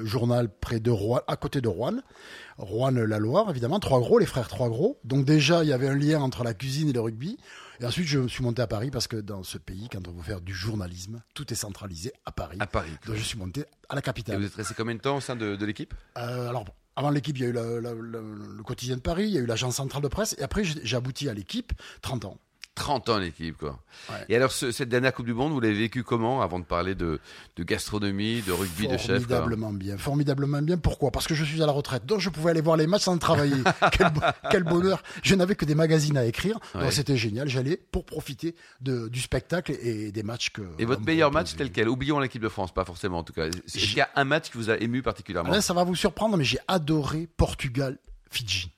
journal 0.05 0.49
près 0.49 0.79
de 0.79 0.89
Rouen, 0.91 1.19
à 1.27 1.35
côté 1.35 1.61
de 1.61 1.67
Rouen. 1.67 1.97
Rouen 2.57 2.91
la 2.91 3.19
Loire 3.19 3.49
évidemment, 3.49 3.79
Trois 3.79 3.99
Gros, 3.99 4.19
les 4.19 4.25
frères 4.25 4.47
Trois 4.47 4.69
Gros. 4.69 4.99
Donc 5.03 5.25
déjà 5.25 5.63
il 5.63 5.69
y 5.69 5.73
avait 5.73 5.87
un 5.87 5.95
lien 5.95 6.21
entre 6.21 6.43
la 6.43 6.53
cuisine 6.53 6.89
et 6.89 6.93
le 6.93 7.01
rugby. 7.01 7.37
Et 7.81 7.85
ensuite 7.85 8.07
je 8.07 8.27
suis 8.27 8.43
monté 8.43 8.61
à 8.61 8.67
Paris 8.67 8.91
parce 8.91 9.07
que 9.07 9.17
dans 9.17 9.43
ce 9.43 9.57
pays, 9.57 9.87
quand 9.91 10.07
on 10.07 10.11
veut 10.11 10.23
faire 10.23 10.41
du 10.41 10.53
journalisme, 10.53 11.21
tout 11.33 11.51
est 11.51 11.55
centralisé 11.55 12.11
à 12.25 12.31
Paris. 12.31 12.57
À 12.59 12.67
Paris. 12.67 12.91
Donc 13.05 13.15
je 13.15 13.21
suis 13.23 13.37
monté 13.37 13.65
à 13.89 13.95
la 13.95 13.99
Et 13.99 14.03
capitale. 14.03 14.37
vous 14.39 14.45
êtes 14.45 14.55
resté 14.55 14.73
combien 14.75 14.95
de 14.95 15.01
temps 15.01 15.17
au 15.17 15.21
sein 15.21 15.35
de, 15.35 15.55
de 15.55 15.65
l'équipe? 15.65 15.93
Euh, 16.17 16.49
alors, 16.49 16.65
avant 16.95 17.09
l'équipe, 17.11 17.37
il 17.37 17.43
y 17.43 17.45
a 17.45 17.49
eu 17.49 17.53
la- 17.53 17.63
la- 17.79 17.93
la- 17.93 18.19
le 18.21 18.63
quotidien 18.63 18.97
de 18.97 19.01
Paris, 19.01 19.23
il 19.25 19.29
y 19.31 19.37
a 19.37 19.41
eu 19.41 19.45
l'agence 19.45 19.75
centrale 19.77 20.01
de 20.03 20.09
presse, 20.09 20.35
et 20.37 20.41
après, 20.43 20.63
j'ai 20.65 20.97
abouti 20.97 21.29
à 21.29 21.33
l'équipe, 21.33 21.71
30 22.01 22.25
ans. 22.25 22.37
30 22.79 23.09
ans 23.09 23.17
l'équipe, 23.19 23.57
quoi. 23.57 23.77
Ouais. 24.09 24.15
Et 24.29 24.35
alors, 24.35 24.51
ce- 24.51 24.71
cette 24.71 24.89
dernière 24.89 25.13
Coupe 25.13 25.25
du 25.25 25.33
Monde, 25.33 25.51
vous 25.51 25.59
l'avez 25.59 25.73
vécu 25.75 26.03
comment 26.03 26.41
avant 26.41 26.57
de 26.59 26.63
parler 26.65 26.95
de, 26.95 27.19
de 27.57 27.63
gastronomie, 27.63 28.41
de 28.41 28.51
rugby, 28.51 28.87
de 28.87 28.97
chef 28.97 29.07
Formidablement 29.23 29.73
bien, 29.73 29.97
formidablement 29.97 30.61
bien. 30.61 30.77
Pourquoi? 30.77 31.11
Parce 31.11 31.27
que 31.27 31.35
je 31.35 31.43
suis 31.43 31.61
à 31.61 31.65
la 31.65 31.71
retraite, 31.71 32.05
donc 32.05 32.19
je 32.21 32.29
pouvais 32.29 32.51
aller 32.51 32.61
voir 32.61 32.77
les 32.77 32.87
matchs 32.87 33.03
sans 33.03 33.17
travailler. 33.17 33.61
quel, 33.91 34.09
bo- 34.11 34.21
quel 34.49 34.63
bonheur 34.63 35.03
Je 35.23 35.35
n'avais 35.35 35.55
que 35.55 35.65
des 35.65 35.75
magazines 35.75 36.17
à 36.17 36.25
écrire, 36.25 36.57
donc 36.73 36.91
c'était 36.91 37.17
génial. 37.17 37.49
J'allais 37.49 37.77
pour 37.77 38.05
profiter 38.05 38.55
de, 38.81 39.07
du 39.09 39.19
spectacle 39.19 39.73
et 39.81 40.11
des 40.11 40.23
matchs 40.23 40.49
que. 40.51 40.61
Et 40.79 40.85
votre 40.85 41.01
me 41.01 41.05
meilleur 41.05 41.31
match 41.31 41.55
tel 41.55 41.71
quel? 41.71 41.89
Oublions 41.89 42.19
l'équipe 42.19 42.41
de 42.41 42.49
France, 42.49 42.73
pas 42.73 42.85
forcément 42.85 43.19
en 43.19 43.23
tout 43.23 43.33
cas. 43.33 43.47
Est-ce 43.47 43.77
qu'il 43.77 43.97
y 43.97 44.01
a 44.01 44.09
un 44.15 44.23
match 44.23 44.49
qui 44.49 44.57
vous 44.57 44.69
a 44.69 44.77
ému 44.77 45.01
particulièrement? 45.01 45.51
Là, 45.51 45.61
ça 45.61 45.73
va 45.73 45.83
vous 45.83 45.95
surprendre, 45.95 46.37
mais 46.37 46.43
j'ai 46.45 46.59
adoré 46.67 47.27
Portugal-Fidji. 47.37 48.71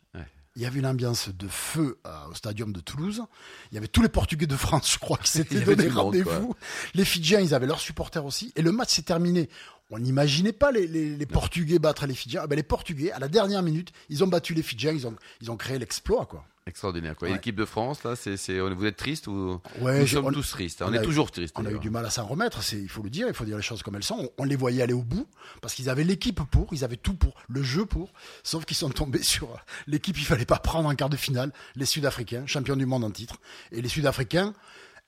Il 0.55 0.61
y 0.61 0.65
avait 0.65 0.79
une 0.79 0.85
ambiance 0.85 1.29
de 1.29 1.47
feu 1.47 1.99
euh, 2.05 2.25
au 2.29 2.33
stadium 2.33 2.73
de 2.73 2.81
Toulouse. 2.81 3.23
Il 3.71 3.75
y 3.75 3.77
avait 3.77 3.87
tous 3.87 4.01
les 4.01 4.09
Portugais 4.09 4.47
de 4.47 4.55
France, 4.57 4.91
je 4.91 4.99
crois, 4.99 5.17
qui 5.17 5.31
s'étaient 5.31 5.61
donné 5.61 5.87
rendez-vous. 5.87 6.55
Les 6.93 7.05
Fidjiens, 7.05 7.39
ils 7.39 7.53
avaient 7.53 7.67
leurs 7.67 7.79
supporters 7.79 8.25
aussi. 8.25 8.51
Et 8.55 8.61
le 8.61 8.71
match 8.71 8.89
s'est 8.89 9.03
terminé. 9.03 9.49
On 9.91 9.99
n'imaginait 9.99 10.53
pas 10.53 10.71
les, 10.71 10.87
les- 10.87 11.15
les 11.17 11.25
Portugais 11.25 11.77
battre 11.77 12.05
les 12.07 12.13
Fidjiens. 12.15 12.41
Ah 12.43 12.47
ben, 12.47 12.55
les 12.55 12.63
Portugais, 12.63 13.11
à 13.11 13.19
la 13.19 13.27
dernière 13.27 13.61
minute, 13.61 13.91
ils 14.09 14.23
ont 14.23 14.27
battu 14.27 14.53
les 14.53 14.63
Fidjiens. 14.63 14.93
Ils 14.93 15.05
ont, 15.05 15.15
ils 15.41 15.51
ont 15.51 15.57
créé 15.57 15.77
l'exploit, 15.77 16.25
quoi. 16.25 16.45
Extraordinaire, 16.67 17.15
quoi. 17.15 17.27
Ouais. 17.27 17.33
l'équipe 17.33 17.55
de 17.55 17.65
France, 17.65 18.03
là, 18.03 18.15
c'est, 18.15 18.37
c'est, 18.37 18.59
vous 18.59 18.85
êtes 18.85 18.95
triste 18.95 19.25
ou 19.27 19.59
Ouais, 19.81 19.99
Nous 19.99 20.07
sommes 20.07 20.27
on- 20.27 20.31
tous 20.31 20.47
tristes. 20.51 20.81
On, 20.83 20.85
on 20.89 20.93
est 20.93 20.99
eu- 20.99 21.01
toujours 21.01 21.31
tristes. 21.31 21.55
On 21.57 21.65
a 21.65 21.71
eu 21.71 21.79
du 21.79 21.89
mal 21.89 22.05
à 22.05 22.11
s'en 22.11 22.25
remettre, 22.25 22.61
c'est, 22.61 22.77
il 22.79 22.87
faut 22.87 23.01
le 23.01 23.09
dire, 23.09 23.27
il 23.27 23.33
faut 23.33 23.45
dire 23.45 23.57
les 23.57 23.63
choses 23.63 23.81
comme 23.81 23.95
elles 23.95 24.03
sont. 24.03 24.17
On, 24.37 24.43
on 24.43 24.43
les 24.45 24.55
voyait 24.55 24.83
aller 24.83 24.93
au 24.93 25.01
bout, 25.01 25.27
parce 25.61 25.73
qu'ils 25.73 25.89
avaient 25.89 26.03
l'équipe 26.03 26.39
pour, 26.51 26.71
ils 26.71 26.83
avaient 26.83 26.97
tout 26.97 27.15
pour, 27.15 27.33
le 27.49 27.63
jeu 27.63 27.85
pour, 27.85 28.13
sauf 28.43 28.63
qu'ils 28.65 28.77
sont 28.77 28.91
tombés 28.91 29.23
sur 29.23 29.49
l'équipe 29.87 30.15
qu'il 30.15 30.25
fallait 30.25 30.45
pas 30.45 30.59
prendre 30.59 30.87
en 30.87 30.93
quart 30.95 31.09
de 31.09 31.17
finale, 31.17 31.51
les 31.75 31.85
Sud-Africains, 31.87 32.45
champions 32.45 32.75
du 32.77 32.85
monde 32.85 33.03
en 33.03 33.11
titre. 33.11 33.37
Et 33.71 33.81
les 33.81 33.89
Sud-Africains, 33.89 34.53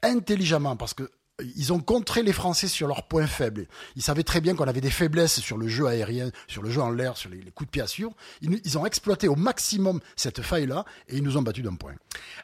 intelligemment, 0.02 0.76
parce 0.76 0.94
que 0.96 1.10
ils 1.56 1.74
ont 1.74 1.80
contré 1.80 2.22
les 2.22 2.34
Français 2.34 2.68
sur 2.68 2.88
leurs 2.88 3.08
points 3.08 3.26
faibles. 3.26 3.66
Ils 3.96 4.04
savaient 4.04 4.24
très 4.24 4.40
bien 4.40 4.56
qu'on 4.56 4.68
avait 4.68 4.82
des 4.82 4.92
faiblesses 4.92 5.40
sur 5.40 5.58
le 5.58 5.68
jeu 5.68 5.88
aérien, 5.88 6.30
sur 6.48 6.62
le 6.62 6.70
jeu 6.70 6.82
en 6.82 6.92
l'air, 6.92 7.18
sur 7.18 7.30
les, 7.30 7.42
les 7.42 7.52
coups 7.52 7.68
de 7.68 7.72
pied 7.72 7.82
à 7.82 7.88
suivre. 7.88 8.14
Ils, 8.42 8.78
ont 8.78 8.86
exploité 8.86 9.28
au 9.28 9.36
maximum 9.36 10.00
cette 10.16 10.42
faille-là 10.42 10.86
et 11.10 11.18
ils 11.18 11.24
nous 11.24 11.38
ont 11.38 11.42
battus 11.42 11.64
d'un 11.64 11.76
point. 11.76 11.94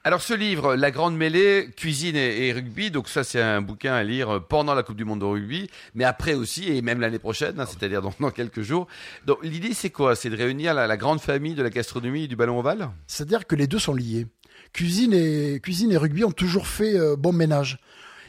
Alors 0.04 0.22
ce 0.22 0.34
livre, 0.34 0.76
La 0.76 0.90
Grande 0.90 1.16
Mêlée, 1.16 1.70
cuisine 1.76 2.16
et, 2.16 2.48
et 2.48 2.54
rugby, 2.54 2.90
donc 2.90 3.10
ça 3.10 3.24
c'est 3.24 3.42
un 3.42 3.62
bouquin 3.62 3.94
à 3.94 4.04
lire 4.04 4.44
pendant 4.50 4.74
la 4.74 4.82
Coupe 4.82 4.98
du 4.98 5.06
Monde 5.06 5.20
de 5.20 5.26
rugby, 5.26 5.70
mais 5.94 6.04
après 6.04 6.34
aussi 6.34 6.72
et 6.72 6.82
même 6.82 7.00
l'année 7.00 7.20
prochaine, 7.20 7.60
hein, 7.60 7.66
c'est-à-dire 7.68 8.02
dans, 8.02 8.14
dans 8.20 8.32
quelques 8.32 8.62
jours. 8.62 8.88
Donc 9.26 9.38
l'idée 9.44 9.74
c'est 9.74 9.92
quoi? 9.92 10.16
C'est 10.16 10.30
de 10.30 10.38
réunir 10.38 10.74
la, 10.74 10.88
la 10.88 10.98
grande 10.98 11.22
famille 11.22 11.54
de 11.54 11.64
la 11.64 11.70
gastronomie 11.70 12.24
et 12.24 12.28
du 12.28 12.36
ballon 12.36 12.60
ovale? 12.60 12.90
C'est-à-dire 13.06 13.46
que 13.46 13.56
les 13.56 13.68
deux 13.68 13.80
sont 13.80 13.94
liés. 13.94 14.26
Cuisine 14.74 15.14
et, 15.14 15.60
cuisine 15.62 15.92
et 15.92 15.98
rugby 15.98 16.24
ont 16.24 16.32
toujours 16.32 16.68
fait 16.68 16.96
euh, 16.96 17.16
bon 17.16 17.34
ménage. 17.34 17.80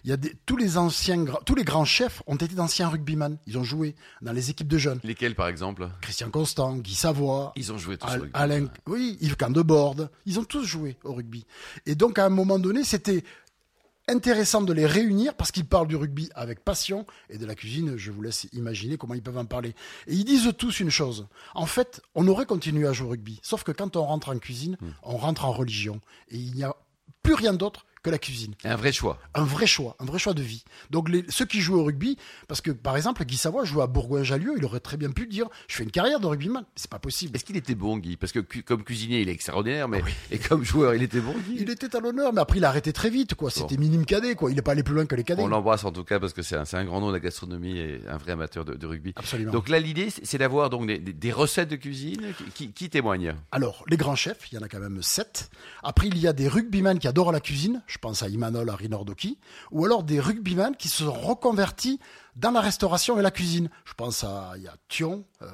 Il 0.05 0.11
y 0.11 0.13
a 0.13 0.17
des, 0.17 0.35
tous 0.47 0.57
les 0.57 0.77
anciens, 0.79 1.25
tous 1.47 1.55
les 1.55 1.65
grands 1.65 1.85
chefs 1.85 2.23
ont 2.27 2.37
été 2.37 2.55
d'anciens 2.55 2.89
rugbyman. 2.89 3.39
Ils 3.47 3.59
ont 3.59 3.65
joué 3.65 3.95
dans 4.23 4.33
les 4.33 4.51
équipes 4.51 4.69
de 4.69 4.79
jeunes. 4.79 5.01
Lesquels 5.05 5.35
par 5.35 5.49
exemple? 5.49 5.89
Christian 6.01 6.31
Constant, 6.31 6.77
Guy 6.77 6.95
Savoie, 6.95 7.53
Ils 7.57 7.73
ont 7.73 7.79
joué 7.79 7.97
tous 7.99 8.07
au 8.09 8.13
rugby. 8.21 8.31
Alain, 8.35 8.67
oui, 8.87 9.19
Yves 9.21 9.37
Candeborde. 9.37 10.11
Ils 10.27 10.39
ont 10.39 10.45
tous 10.45 10.65
joué 10.65 10.97
au 11.05 11.13
rugby. 11.13 11.45
Et 11.87 11.95
donc, 11.95 12.19
à 12.19 12.25
un 12.27 12.31
moment 12.31 12.59
donné, 12.59 12.85
c'était 12.85 13.25
intéressant 14.09 14.63
de 14.63 14.73
les 14.73 14.87
réunir 14.87 15.35
parce 15.35 15.53
qu'ils 15.53 15.67
parlent 15.67 15.87
du 15.87 15.95
rugby 15.97 16.29
avec 16.35 16.65
passion 16.65 17.07
et 17.29 17.39
de 17.39 17.47
la 17.47 17.55
cuisine. 17.55 17.97
Je 17.97 18.11
vous 18.11 18.23
laisse 18.23 18.49
imaginer 18.53 18.97
comment 18.97 19.15
ils 19.15 19.23
peuvent 19.23 19.39
en 19.39 19.45
parler. 19.45 19.75
Et 20.09 20.15
ils 20.15 20.25
disent 20.25 20.51
tous 20.59 20.81
une 20.81 20.91
chose. 20.91 21.29
En 21.55 21.67
fait, 21.67 22.03
on 22.15 22.27
aurait 22.27 22.47
continué 22.47 22.89
à 22.89 22.93
jouer 22.93 23.07
au 23.07 23.11
rugby. 23.11 23.39
Sauf 23.43 23.63
que 23.63 23.71
quand 23.73 23.97
on 23.97 24.05
rentre 24.05 24.31
en 24.31 24.39
cuisine, 24.39 24.77
Hmm. 24.81 24.89
on 25.03 25.17
rentre 25.17 25.45
en 25.45 25.53
religion. 25.53 26.01
Et 26.29 26.39
il 26.39 26.55
n'y 26.55 26.65
a 26.65 26.75
plus 27.23 27.35
rien 27.35 27.53
d'autre 27.53 27.85
que 28.03 28.11
la 28.11 28.19
cuisine. 28.19 28.55
Un 28.65 28.77
vrai 28.77 28.93
choix. 28.93 29.19
Un 29.35 29.45
vrai 29.45 29.67
choix, 29.67 29.97
un 29.99 30.05
vrai 30.05 30.19
choix 30.19 30.33
de 30.35 30.43
vie. 30.43 30.65
Donc 30.91 31.09
les, 31.09 31.25
ceux 31.29 31.45
qui 31.45 31.61
jouent 31.61 31.77
au 31.79 31.85
rugby, 31.85 32.17
parce 32.49 32.61
que 32.61 32.71
par 32.71 32.97
exemple 32.97 33.25
Guy 33.25 33.37
Savoie 33.37 33.65
joue 33.65 33.83
à 33.83 33.87
Bourgoin-Jallieu, 33.87 34.55
il 34.57 34.65
aurait 34.65 34.81
très 34.81 34.97
bien 34.97 35.11
pu 35.11 35.27
dire 35.27 35.47
je 35.69 35.77
fais 35.77 35.85
une 35.85 35.91
carrière 35.91 36.19
de 36.21 36.27
rugbyman. 36.27 36.65
C'est 36.77 36.91
pas 36.91 36.99
possible. 36.99 37.37
Est-ce 37.37 37.45
qu'il 37.45 37.57
était 37.57 37.75
bon 37.75 37.99
Guy? 37.99 38.17
Parce 38.17 38.33
que 38.33 38.39
cu- 38.39 38.63
comme 38.63 38.85
cuisinier 38.85 39.21
il 39.21 39.29
est 39.29 39.33
extraordinaire, 39.33 39.89
mais 39.89 40.03
et 40.31 40.39
comme 40.39 40.65
joueur 40.65 40.95
il 40.95 41.03
était 41.03 41.21
bon 41.21 41.35
Guy? 41.47 41.57
Il 41.61 41.71
était 41.71 41.95
à 41.95 42.01
l'honneur, 42.01 42.33
mais 42.33 42.41
après 42.41 42.59
il 42.59 42.65
a 42.65 42.69
arrêté 42.69 42.93
très 42.93 43.11
vite, 43.11 43.35
quoi. 43.35 43.51
C'était 43.51 43.77
minime 43.77 44.05
cadet, 44.07 44.35
quoi. 44.35 44.51
Il 44.51 44.57
n'est 44.57 44.63
pas 44.63 44.73
allé 44.73 44.83
plus 44.83 44.95
loin 44.95 45.05
que 45.07 45.15
les 45.15 45.25
cadets. 45.25 45.43
On 45.43 45.49
l'embrasse 45.49 45.85
en 45.85 45.93
tout 45.93 46.05
cas 46.05 46.19
parce 46.19 46.33
que 46.33 46.43
c'est 46.43 46.57
un, 46.57 46.85
grand 46.85 47.01
nom 47.01 47.09
de 47.09 47.13
la 47.13 47.21
gastronomie 47.21 47.79
et 47.79 48.01
un 48.09 48.17
vrai 48.17 48.33
amateur 48.33 48.65
de, 48.65 48.75
de 48.75 48.87
rugby. 48.87 49.13
Absolument. 49.17 49.53
Donc 49.53 49.69
là 49.69 49.79
l'idée 49.79 50.09
c'est 50.11 50.25
c'est 50.25 50.39
d'avoir 50.39 50.71
donc 50.71 50.87
des, 50.87 50.99
des- 50.99 51.13
des 51.13 51.33
recettes 51.33 51.69
de 51.69 51.77
cuisine 51.77 52.23
qui, 52.39 52.45
qui- 52.69 52.73
qui 52.73 52.89
témoignent. 52.91 53.35
Alors, 53.53 53.85
les 53.89 53.97
grands 53.97 54.15
chefs, 54.17 54.51
il 54.53 54.55
y 54.55 54.59
en 54.59 54.63
a 54.63 54.69
quand 54.69 54.79
même 54.79 55.03
sept. 55.03 55.51
Après, 55.83 56.07
il 56.07 56.19
y 56.19 56.27
a 56.29 56.33
des 56.33 56.47
rugbyman 56.49 56.99
qui 56.99 57.09
adorent 57.09 57.33
la 57.33 57.41
cuisine. 57.41 57.83
Je 57.91 57.99
pense 57.99 58.23
à 58.23 58.29
Imanol, 58.29 58.71
à 58.71 58.77
Rinordoki. 58.77 59.37
Ou 59.73 59.85
alors 59.85 60.05
des 60.05 60.21
rugbyman 60.21 60.77
qui 60.77 60.89
se 60.89 61.05
sont 61.05 61.13
reconvertis 61.13 61.99
dans 62.37 62.51
la 62.51 62.61
restauration 62.61 63.19
et 63.19 63.23
la 63.23 63.31
cuisine. 63.31 63.71
Je 63.85 63.95
pense 63.95 64.25
à, 64.25 64.53
il 64.57 64.63
y 64.63 64.69
a 64.69 64.75
Thion, 64.89 65.25
euh, 65.43 65.47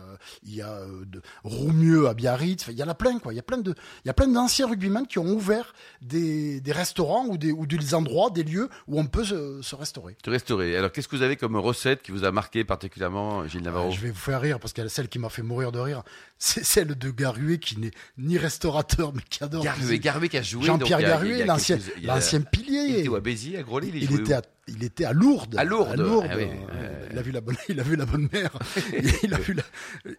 il 0.43 0.55
y 0.55 0.63
a 0.63 0.73
euh, 0.73 1.05
de, 1.07 1.21
Roumieux 1.45 2.09
à 2.09 2.15
Biarritz. 2.15 2.67
Il 2.69 2.75
y 2.79 2.83
en 2.83 2.89
a 2.89 2.95
plein, 2.95 3.19
quoi. 3.19 3.33
Il 3.33 3.37
y 3.37 3.41
a 3.41 3.43
plein 3.43 3.59
de, 3.59 3.75
il 4.05 4.09
y 4.09 4.11
a 4.11 4.15
plein 4.15 4.29
d'anciens 4.29 4.67
rugbyman 4.69 5.07
qui 5.07 5.19
ont 5.19 5.27
ouvert 5.27 5.73
des, 6.03 6.61
des 6.61 6.73
restaurants 6.73 7.27
ou 7.27 7.39
des, 7.39 7.53
ou 7.53 7.67
des 7.67 7.95
endroits, 7.95 8.31
des 8.31 8.43
lieux 8.45 8.69
où 8.89 8.99
on 9.01 9.07
peut 9.07 9.25
se, 9.25 9.61
se 9.63 9.75
restaurer. 9.75 10.17
De 10.25 10.31
restaurer. 10.31 10.77
Alors 10.77 10.93
qu'est-ce 10.93 11.09
que 11.09 11.17
vous 11.17 11.23
avez 11.23 11.37
comme 11.37 11.57
recette 11.57 12.03
qui 12.03 12.13
vous 12.13 12.25
a 12.25 12.31
marqué 12.33 12.65
particulièrement 12.65 13.47
Gilles 13.47 13.63
Navarro? 13.63 13.89
Euh, 13.89 13.93
je 13.93 14.01
vais 14.01 14.11
vous 14.11 14.19
faire 14.19 14.41
rire 14.41 14.59
parce 14.61 14.73
que 14.73 14.87
celle 14.89 15.09
qui 15.09 15.19
m'a 15.19 15.29
fait 15.29 15.43
mourir 15.43 15.73
de 15.73 15.79
rire, 15.79 16.03
c'est 16.39 16.65
celle 16.65 16.97
de 16.97 17.11
Garué 17.11 17.59
qui 17.59 17.79
n'est 17.79 17.91
ni 18.19 18.39
restaurateur 18.39 19.13
mais 19.15 19.23
qui 19.29 19.43
adore 19.43 19.63
Garué, 19.65 19.79
cuisiner. 19.79 19.99
Garué 20.01 20.29
qui 20.29 20.39
a 20.39 20.43
joué. 20.43 20.65
Jean-Pierre 20.67 21.01
il 21.25 21.37
il 21.37 21.43
a 21.43 21.47
l'ancien, 21.47 21.79
il 21.99 22.07
l'ancien 22.07 22.41
Il 22.41 22.45
pilier. 22.47 22.99
était 23.01 23.09
où, 23.09 23.15
à 23.17 23.21
Béziers, 23.21 23.59
à 23.59 23.63
Groslay 23.63 23.91
Il 23.95 24.07
jouait 24.09 24.21
était 24.21 24.35
où? 24.35 24.39
à 24.39 24.43
il 24.69 24.83
était 24.85 25.05
à 25.05 25.13
Lourdes. 25.13 25.57
À 25.57 25.65
Lourdes. 25.65 25.97
Ah 26.31 26.37
oui, 26.37 26.49
euh, 26.73 27.09
il 27.11 27.19
a 27.19 27.23
vu 27.23 27.31
la 27.31 27.41
bonne, 27.41 27.57
il 27.69 27.81
a 27.81 27.83
vu 27.83 27.97
la 27.97 28.07
bonne 28.07 28.29
mère. 28.33 28.51
il 29.23 29.35
a 29.35 29.39
vu 29.39 29.55
la... 29.55 29.63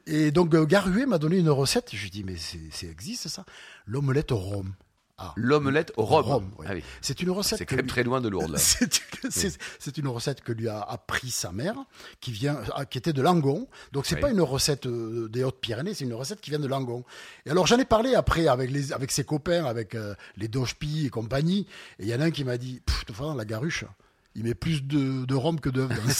Et 0.05 0.31
donc 0.31 0.53
euh, 0.53 0.65
Garué 0.65 1.05
m'a 1.05 1.17
donné 1.17 1.37
une 1.37 1.49
recette. 1.49 1.89
Je 1.93 2.01
lui 2.01 2.09
dis 2.09 2.23
mais 2.23 2.35
c'est 2.37 2.87
existe 2.87 3.27
ça? 3.27 3.45
L'omelette 3.85 4.31
au 4.31 4.37
rhum. 4.37 4.73
Ah. 5.19 5.33
L'omelette 5.35 5.91
au 5.97 6.05
rhum. 6.05 6.51
Ah 6.65 6.73
c'est 7.01 7.21
une 7.21 7.31
recette. 7.31 7.57
C'est 7.57 7.65
quand 7.65 7.75
même 7.75 7.87
très 7.87 8.03
loin 8.03 8.21
de 8.21 8.29
Lourdes. 8.29 8.55
c'est 9.29 9.97
une 9.97 10.07
recette 10.07 10.41
que 10.41 10.51
lui 10.51 10.67
a 10.67 10.79
appris 10.79 11.31
sa 11.31 11.51
mère, 11.51 11.75
qui 12.21 12.31
vient, 12.31 12.59
ah, 12.75 12.85
qui 12.85 12.99
était 12.99 13.13
de 13.13 13.21
Langon. 13.23 13.67
Donc 13.93 14.05
c'est 14.05 14.17
pas 14.17 14.29
une 14.29 14.41
recette 14.41 14.85
euh, 14.85 15.27
des 15.27 15.43
Hautes-Pyrénées, 15.43 15.95
c'est 15.95 16.05
une 16.05 16.13
recette 16.13 16.39
qui 16.39 16.51
vient 16.51 16.59
de 16.59 16.67
Langon. 16.67 17.03
Et 17.47 17.49
alors 17.49 17.65
j'en 17.65 17.79
ai 17.79 17.85
parlé 17.85 18.13
après 18.13 18.47
avec 18.47 18.69
les, 18.69 18.93
avec 18.93 19.11
ses 19.11 19.23
copains, 19.23 19.65
avec 19.65 19.95
euh, 19.95 20.13
les 20.37 20.47
Dochpi 20.47 21.07
et 21.07 21.09
compagnie. 21.09 21.65
Et 21.99 22.03
il 22.03 22.07
y 22.07 22.13
en 22.13 22.21
a 22.21 22.25
un 22.25 22.31
qui 22.31 22.43
m'a 22.43 22.57
dit, 22.57 22.75
de 22.75 23.13
toute 23.13 23.35
la 23.35 23.45
garuche 23.45 23.85
il 24.37 24.43
met 24.43 24.53
plus 24.53 24.83
de, 24.83 25.25
de 25.25 25.35
rhum 25.35 25.59
que 25.59 25.69
d'œufs 25.69 25.89
dans 25.89 26.13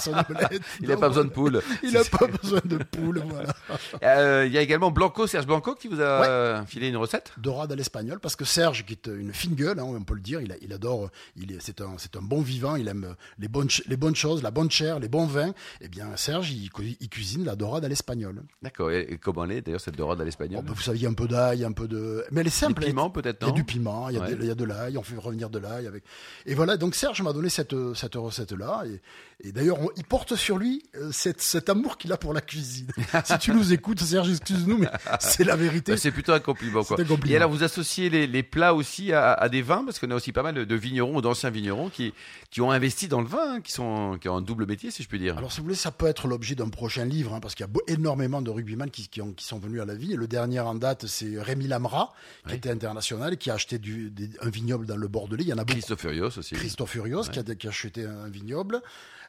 son, 0.00 0.10
omelette. 0.28 0.62
Il 0.80 0.88
n'a 0.88 0.96
pas 0.96 1.08
besoin 1.08 1.24
de 1.24 1.30
poule. 1.30 1.62
Il 1.82 1.92
n'a 1.92 2.04
pas 2.04 2.26
besoin 2.26 2.60
de 2.64 2.76
poule, 2.78 3.22
voilà. 3.24 3.54
Euh, 4.02 4.44
il 4.46 4.52
y 4.52 4.58
a 4.58 4.62
également 4.62 4.90
Blanco, 4.90 5.26
Serge 5.26 5.46
Blanco, 5.46 5.74
qui 5.74 5.86
vous 5.86 6.00
a 6.00 6.64
filé 6.66 6.88
une 6.88 6.96
recette? 6.96 7.32
Dorade 7.38 7.70
à 7.72 7.76
l'espagnol, 7.76 8.18
parce 8.18 8.34
que 8.34 8.44
Serge, 8.44 8.84
qui 8.84 8.94
est 8.94 9.06
une 9.06 9.32
fine 9.32 9.54
gueule, 9.54 9.78
hein, 9.78 9.84
on 9.84 10.02
peut 10.02 10.14
le 10.14 10.20
dire, 10.20 10.40
il, 10.40 10.56
il 10.62 10.72
adore, 10.72 11.10
il 11.36 11.52
est, 11.52 11.60
c'est 11.60 11.80
un, 11.80 11.94
c'est 11.98 12.16
un 12.16 12.22
bon 12.22 12.40
vivant, 12.40 12.76
il 12.76 12.88
aime 12.88 13.14
les 13.38 13.48
bonnes, 13.48 13.68
les 13.86 13.96
bonnes 13.96 14.16
choses, 14.16 14.42
la 14.42 14.50
bonne 14.50 14.70
chair, 14.70 14.98
les 14.98 15.08
bons 15.08 15.26
vins. 15.26 15.52
Eh 15.80 15.88
bien, 15.88 16.16
Serge, 16.16 16.50
il, 16.50 16.70
il 17.00 17.08
cuisine 17.08 17.44
la 17.44 17.56
dorade 17.56 17.84
à 17.84 17.88
l'espagnol. 17.88 18.42
D'accord. 18.62 18.90
Et, 18.90 19.18
comment 19.22 19.44
elle 19.44 19.52
est 19.52 19.60
d'ailleurs 19.60 19.80
cette 19.80 19.96
dorade 19.96 20.20
à 20.20 20.24
l'espagnol? 20.24 20.60
Oh, 20.60 20.66
bah, 20.66 20.72
Vous 20.74 20.82
savez, 20.82 20.98
il 20.98 21.02
y 21.02 21.06
a 21.06 21.10
un 21.10 21.14
peu 21.14 21.28
d'ail, 21.28 21.64
un 21.64 21.72
peu 21.72 21.86
de, 21.86 22.24
mais 22.30 22.40
elle 22.40 22.46
est 22.46 22.50
simple. 22.50 22.80
Du 22.80 22.88
piment 22.88 23.10
peut-être. 23.10 23.38
Il 23.42 23.48
y 23.48 23.50
a 23.50 23.54
du 23.54 23.64
piment, 23.64 24.08
il 24.08 24.16
y 24.16 24.18
a, 24.18 24.26
de, 24.26 24.36
il 24.40 24.46
y 24.46 24.50
a 24.50 24.54
de 24.54 24.64
l'ail, 24.64 24.98
on 24.98 25.02
fait 25.02 25.16
revenir 25.16 25.50
de 25.50 25.58
l'ail 25.58 25.86
avec. 25.86 26.04
Et 26.46 26.54
voilà, 26.54 26.76
donc 26.76 26.94
Serge 26.94 27.22
m'a 27.22 27.32
donné 27.32 27.48
cette, 27.48 27.59
cette 27.94 28.14
recette 28.14 28.52
là 28.52 28.82
Et, 28.86 29.00
et 29.42 29.52
d'ailleurs, 29.52 29.78
il 29.96 30.04
porte 30.04 30.36
sur 30.36 30.58
lui 30.58 30.82
euh, 30.96 31.10
cet 31.12 31.68
amour 31.70 31.96
qu'il 31.96 32.12
a 32.12 32.18
pour 32.18 32.34
la 32.34 32.40
cuisine. 32.40 32.88
si 33.24 33.38
tu 33.38 33.52
nous 33.52 33.72
écoutes, 33.72 34.00
Serge, 34.00 34.30
excuse-nous, 34.30 34.78
mais 34.78 34.88
c'est 35.18 35.44
la 35.44 35.56
vérité. 35.56 35.92
Bah, 35.92 35.98
c'est 35.98 36.10
plutôt 36.10 36.32
un 36.32 36.40
compliment. 36.40 36.84
Quoi. 36.84 36.98
Et 37.26 37.36
alors, 37.36 37.50
vous 37.50 37.62
associez 37.62 38.10
les, 38.10 38.26
les 38.26 38.42
plats 38.42 38.74
aussi 38.74 39.12
à, 39.12 39.32
à, 39.32 39.48
des 39.48 39.62
vins, 39.62 39.84
parce 39.84 39.98
qu'on 39.98 40.10
a 40.10 40.14
aussi 40.14 40.32
pas 40.32 40.42
mal 40.42 40.66
de, 40.66 40.74
vignerons 40.74 41.16
ou 41.16 41.22
d'anciens 41.22 41.50
vignerons 41.50 41.88
qui, 41.88 42.12
qui 42.50 42.60
ont 42.60 42.70
investi 42.70 43.08
dans 43.08 43.22
le 43.22 43.26
vin, 43.26 43.56
hein, 43.56 43.60
qui, 43.62 43.72
sont, 43.72 44.18
qui 44.20 44.28
ont 44.28 44.36
un 44.36 44.42
double 44.42 44.66
métier, 44.66 44.90
si 44.90 45.02
je 45.02 45.08
puis 45.08 45.18
dire. 45.18 45.38
Alors, 45.38 45.52
si 45.52 45.58
vous 45.58 45.64
voulez, 45.64 45.76
ça 45.76 45.90
peut 45.90 46.06
être 46.06 46.28
l'objet 46.28 46.54
d'un 46.54 46.68
prochain 46.68 47.06
livre, 47.06 47.34
hein, 47.34 47.40
parce 47.40 47.54
qu'il 47.54 47.64
y 47.64 47.68
a 47.68 47.92
énormément 47.94 48.42
de 48.42 48.50
rugbyman 48.50 48.90
qui, 48.90 49.08
qui, 49.08 49.22
ont, 49.22 49.32
qui 49.32 49.46
sont 49.46 49.58
venus 49.58 49.80
à 49.80 49.86
la 49.86 49.94
vie. 49.94 50.12
Et 50.12 50.16
le 50.16 50.28
dernier 50.28 50.60
en 50.60 50.74
date, 50.74 51.06
c'est 51.06 51.40
Rémi 51.40 51.66
Lamra, 51.66 52.12
qui 52.46 52.54
était 52.56 52.70
international, 52.70 53.38
qui 53.38 53.50
a 53.50 53.54
acheté 53.54 53.78
du, 53.78 54.12
un 54.42 54.50
vignoble 54.50 54.84
dans 54.84 54.96
le 54.96 55.08
Bordelais. 55.08 55.44
Il 55.44 55.48
y 55.48 55.52
en 55.52 55.58
a 55.58 55.64
beaucoup. 55.64 55.78
Christophe 55.78 56.00
Furios 56.00 56.38
aussi. 56.38 56.54
Christophe 56.54 56.90
Furios, 56.90 57.22
qui, 57.22 57.38
a, 57.38 57.49
qui 57.56 57.66
a 57.66 57.70
acheté 57.70 58.04
un 58.04 58.28
vignoble. 58.28 58.82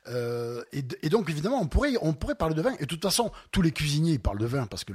Euh, 0.08 0.64
et, 0.74 0.84
et, 1.04 1.10
donc 1.10 1.30
évidemment, 1.30 1.62
on 1.62 1.68
pourrait, 1.68 1.94
on 2.02 2.14
pourrait 2.14 2.36
parler 2.36 2.56
de 2.56 2.62
vin. 2.62 2.74
Et 2.80 2.84
de 2.84 2.86
toute 2.86 3.04
façon, 3.04 3.32
tous 3.52 3.62
les 3.62 3.72
cuisiniers 3.72 4.18
parlent 4.18 4.40
de 4.40 4.46
vin 4.46 4.66
parce 4.66 4.84
que 4.84 4.94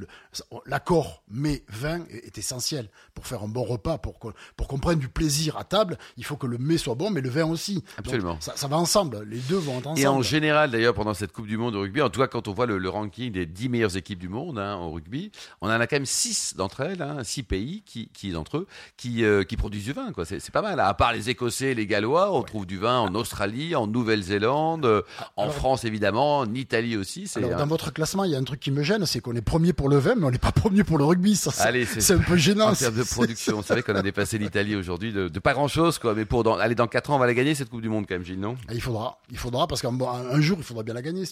l'accord 0.66 1.22
mais 1.30 1.62
vin 1.68 2.00
est, 2.10 2.36
essentiel 2.38 2.88
pour 3.14 3.26
faire 3.26 3.42
un 3.42 3.48
bon 3.48 3.62
repas, 3.62 3.98
pour 3.98 4.18
pour 4.56 4.68
qu'on 4.68 4.78
prenne 4.78 4.98
du 4.98 5.08
plaisir 5.08 5.56
à 5.56 5.64
table. 5.64 5.98
Il 6.16 6.24
faut 6.24 6.36
que 6.36 6.46
le 6.46 6.58
mets 6.58 6.78
soit 6.78 6.94
bon, 6.94 7.10
mais 7.10 7.20
le 7.20 7.28
vin 7.28 7.46
aussi. 7.46 7.84
Absolument. 7.98 8.38
ça, 8.40 8.54
ça, 8.56 8.66
va 8.66 8.76
ensemble. 8.76 9.22
Les 9.28 9.38
deux 9.38 9.56
vont 9.56 9.78
ensemble. 9.78 10.00
Et 10.00 10.06
en 10.06 10.22
général, 10.22 10.70
d'ailleurs, 10.70 10.94
pendant 10.94 11.14
cette 11.14 11.32
Coupe 11.32 11.46
du 11.46 11.56
Monde 11.56 11.74
de 11.74 11.78
rugby, 11.78 12.02
en 12.02 12.10
tout 12.10 12.20
cas, 12.20 12.26
quand 12.26 12.48
on 12.48 12.52
voit 12.52 12.66
le, 12.66 12.88
ranking 12.88 13.32
des 13.32 13.46
10 13.46 13.68
meilleures 13.68 13.96
équipes 13.96 14.18
du 14.18 14.28
monde 14.28 14.58
hein, 14.58 14.76
au 14.76 14.90
rugby, 14.90 15.30
on 15.60 15.68
en 15.68 15.80
a 15.80 15.86
quand 15.86 15.96
même 15.96 16.06
6 16.06 16.54
d'entre 16.56 16.80
elles, 16.80 17.02
hein, 17.02 17.22
6 17.22 17.42
pays 17.42 17.82
qui, 17.84 18.08
qui 18.08 18.30
d'entre 18.30 18.58
eux, 18.58 18.66
qui, 18.96 19.24
euh, 19.24 19.44
qui 19.44 19.56
produisent 19.56 19.84
du 19.84 19.92
vin. 19.92 20.12
C'est, 20.24 20.50
pas 20.50 20.62
mal. 20.62 20.80
À 20.80 20.94
part 20.94 21.12
les 21.12 21.30
Écossais 21.30 21.72
et 21.72 21.74
les 21.74 21.86
Gallois, 21.86 22.32
on 22.32 22.42
trouve 22.42 22.66
du 22.66 22.78
vin 22.78 22.98
en 22.98 23.14
Australie, 23.14 23.74
en 23.74 23.86
Nouvelle-Zélande, 23.86 24.95
en 25.36 25.50
France 25.50 25.84
évidemment, 25.84 26.38
en 26.38 26.54
Italie 26.54 26.96
aussi. 26.96 27.30
Alors, 27.36 27.56
dans 27.56 27.66
votre 27.66 27.92
classement, 27.92 28.24
il 28.24 28.32
y 28.32 28.34
a 28.34 28.38
un 28.38 28.44
truc 28.44 28.60
qui 28.60 28.70
me 28.70 28.82
gêne, 28.82 29.06
c'est 29.06 29.20
qu'on 29.20 29.34
est 29.34 29.42
premier 29.42 29.72
pour 29.72 29.88
le 29.88 29.96
vin, 29.96 30.14
mais 30.16 30.24
on 30.24 30.30
n'est 30.30 30.38
pas 30.38 30.52
premier 30.52 30.84
pour 30.84 30.98
le 30.98 31.04
rugby. 31.04 31.36
Ça, 31.36 31.50
c'est 31.52 32.12
un 32.12 32.18
peu 32.18 32.36
gênant. 32.36 32.70
En 32.70 32.74
termes 32.74 32.96
de 32.96 33.02
production, 33.02 33.62
c'est 33.62 33.74
vrai 33.74 33.82
qu'on 33.82 33.94
a 33.94 34.02
dépassé 34.02 34.38
l'Italie 34.38 34.76
aujourd'hui 34.76 35.12
de, 35.12 35.28
pas 35.38 35.52
grand 35.52 35.68
chose, 35.68 35.98
quoi. 35.98 36.14
Mais 36.14 36.24
pour 36.24 36.60
aller 36.60 36.74
dans 36.74 36.86
4 36.86 37.10
ans, 37.10 37.16
on 37.16 37.18
va 37.18 37.26
la 37.26 37.34
gagner 37.34 37.54
cette 37.54 37.68
Coupe 37.68 37.82
du 37.82 37.88
Monde 37.88 38.06
quand 38.08 38.14
même, 38.14 38.24
Gilles, 38.24 38.40
non? 38.40 38.56
Il 38.72 38.80
faudra, 38.80 39.20
il 39.30 39.38
faudra 39.38 39.66
parce 39.66 39.82
qu'un 39.82 39.96
un 40.00 40.40
jour, 40.40 40.58
il 40.58 40.64
faudra 40.64 40.82
bien 40.82 40.94
la 40.94 41.02
gagner. 41.02 41.24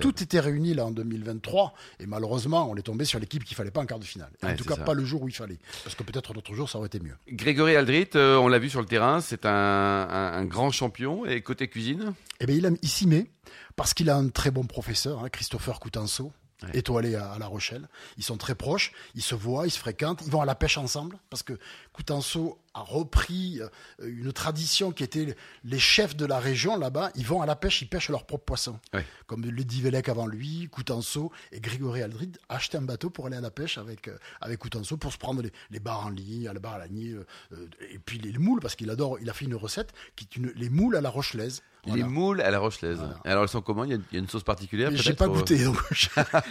Tout 0.00 0.22
était 0.22 0.40
réuni 0.40 0.74
là 0.74 0.86
en 0.86 0.90
2023 0.90 1.72
et 2.00 2.06
malheureusement, 2.06 2.68
on 2.70 2.76
est 2.76 2.82
tombé 2.82 3.04
sur 3.04 3.18
l'équipe 3.18 3.44
qu'il 3.44 3.56
fallait 3.56 3.70
pas 3.70 3.80
en 3.80 3.86
quart 3.86 3.98
de 3.98 4.04
finale. 4.04 4.30
en 4.42 4.54
tout 4.54 4.64
cas, 4.64 4.76
pas 4.76 4.94
le 4.94 5.04
jour 5.04 5.22
où 5.22 5.28
il 5.28 5.34
fallait, 5.34 5.58
parce 5.84 5.94
que 5.94 6.02
peut-être 6.02 6.34
l'autre 6.34 6.54
jour, 6.54 6.68
ça 6.68 6.78
aurait 6.78 6.86
été 6.86 7.00
mieux. 7.00 7.16
Grégory 7.30 7.76
Aldrit, 7.76 8.10
euh, 8.14 8.36
on 8.36 8.48
l'a 8.48 8.58
vu 8.58 8.70
sur 8.70 8.80
le 8.80 8.86
terrain, 8.86 9.20
c'est 9.20 9.46
un, 9.46 9.50
un, 9.50 10.44
grand 10.44 10.70
champion 10.70 11.26
et 11.26 11.40
côté 11.42 11.68
cuisine? 11.68 12.14
Eh 12.40 12.46
bien, 12.46 12.56
il, 12.56 12.77
il 12.82 12.88
s'y 12.88 13.06
met 13.06 13.30
parce 13.76 13.94
qu'il 13.94 14.10
a 14.10 14.16
un 14.16 14.28
très 14.28 14.50
bon 14.50 14.64
professeur, 14.64 15.24
hein, 15.24 15.28
Christopher 15.28 15.80
Coutenceau, 15.80 16.32
étoilé 16.74 17.14
à, 17.14 17.36
La 17.38 17.46
Rochelle. 17.46 17.88
Ils 18.16 18.24
sont 18.24 18.36
très 18.36 18.54
proches, 18.54 18.92
ils 19.14 19.22
se 19.22 19.34
voient, 19.34 19.66
ils 19.66 19.70
se 19.70 19.78
fréquentent, 19.78 20.22
ils 20.24 20.30
vont 20.30 20.40
à 20.40 20.44
la 20.44 20.54
pêche 20.54 20.78
ensemble, 20.78 21.18
parce 21.30 21.42
que 21.42 21.58
Coutenceau 21.92 22.58
a 22.74 22.80
repris 22.80 23.60
euh, 23.60 23.68
une 24.00 24.32
tradition 24.32 24.92
qui 24.92 25.04
était 25.04 25.36
les 25.64 25.78
chefs 25.78 26.16
de 26.16 26.26
la 26.26 26.38
région 26.38 26.76
là-bas, 26.76 27.10
ils 27.14 27.26
vont 27.26 27.42
à 27.42 27.46
la 27.46 27.56
pêche, 27.56 27.82
ils 27.82 27.88
pêchent 27.88 28.08
leurs 28.08 28.26
propres 28.26 28.44
poissons. 28.44 28.78
Comme 29.26 29.44
le 29.44 29.64
Divelec 29.64 30.08
avant 30.08 30.26
lui, 30.26 30.68
Coutenceau 30.70 31.32
et 31.52 31.60
Grégory 31.60 32.02
Aldrid 32.02 32.38
achetaient 32.48 32.78
un 32.78 32.82
bateau 32.82 33.10
pour 33.10 33.26
aller 33.26 33.36
à 33.36 33.40
la 33.40 33.50
pêche 33.50 33.78
avec, 33.78 34.08
euh, 34.08 34.18
avec 34.40 34.58
Coutenceau 34.58 34.96
pour 34.96 35.12
se 35.12 35.18
prendre 35.18 35.42
les, 35.42 35.52
les 35.70 35.80
barres 35.80 36.06
en 36.06 36.10
ligne, 36.10 36.44
la 36.44 36.58
barre 36.58 36.74
à 36.74 36.78
la 36.78 36.86
ligne, 36.86 37.22
euh, 37.52 37.68
et 37.90 37.98
puis 37.98 38.18
les, 38.18 38.36
moules, 38.38 38.60
parce 38.60 38.74
qu'il 38.74 38.90
adore, 38.90 39.18
il 39.20 39.30
a 39.30 39.32
fait 39.32 39.44
une 39.44 39.54
recette 39.54 39.92
qui 40.16 40.24
est 40.24 40.36
une, 40.36 40.52
les 40.56 40.70
moules 40.70 40.96
à 40.96 41.00
la 41.00 41.10
rochelaise. 41.10 41.62
Les 41.86 42.02
moules 42.02 42.40
à 42.40 42.50
la 42.50 42.58
rochelaise. 42.58 43.00
Alors 43.24 43.44
elles 43.44 43.48
sont 43.48 43.62
comment? 43.62 43.84
Il 43.84 43.92
y, 43.92 43.94
a, 43.94 44.18
une 44.18 44.28
sauce 44.28 44.42
particulière 44.42 44.90
J'ai 44.92 45.14
pas 45.14 45.28
goûté, 45.28 45.64
donc 45.64 45.78
je, 45.90 46.08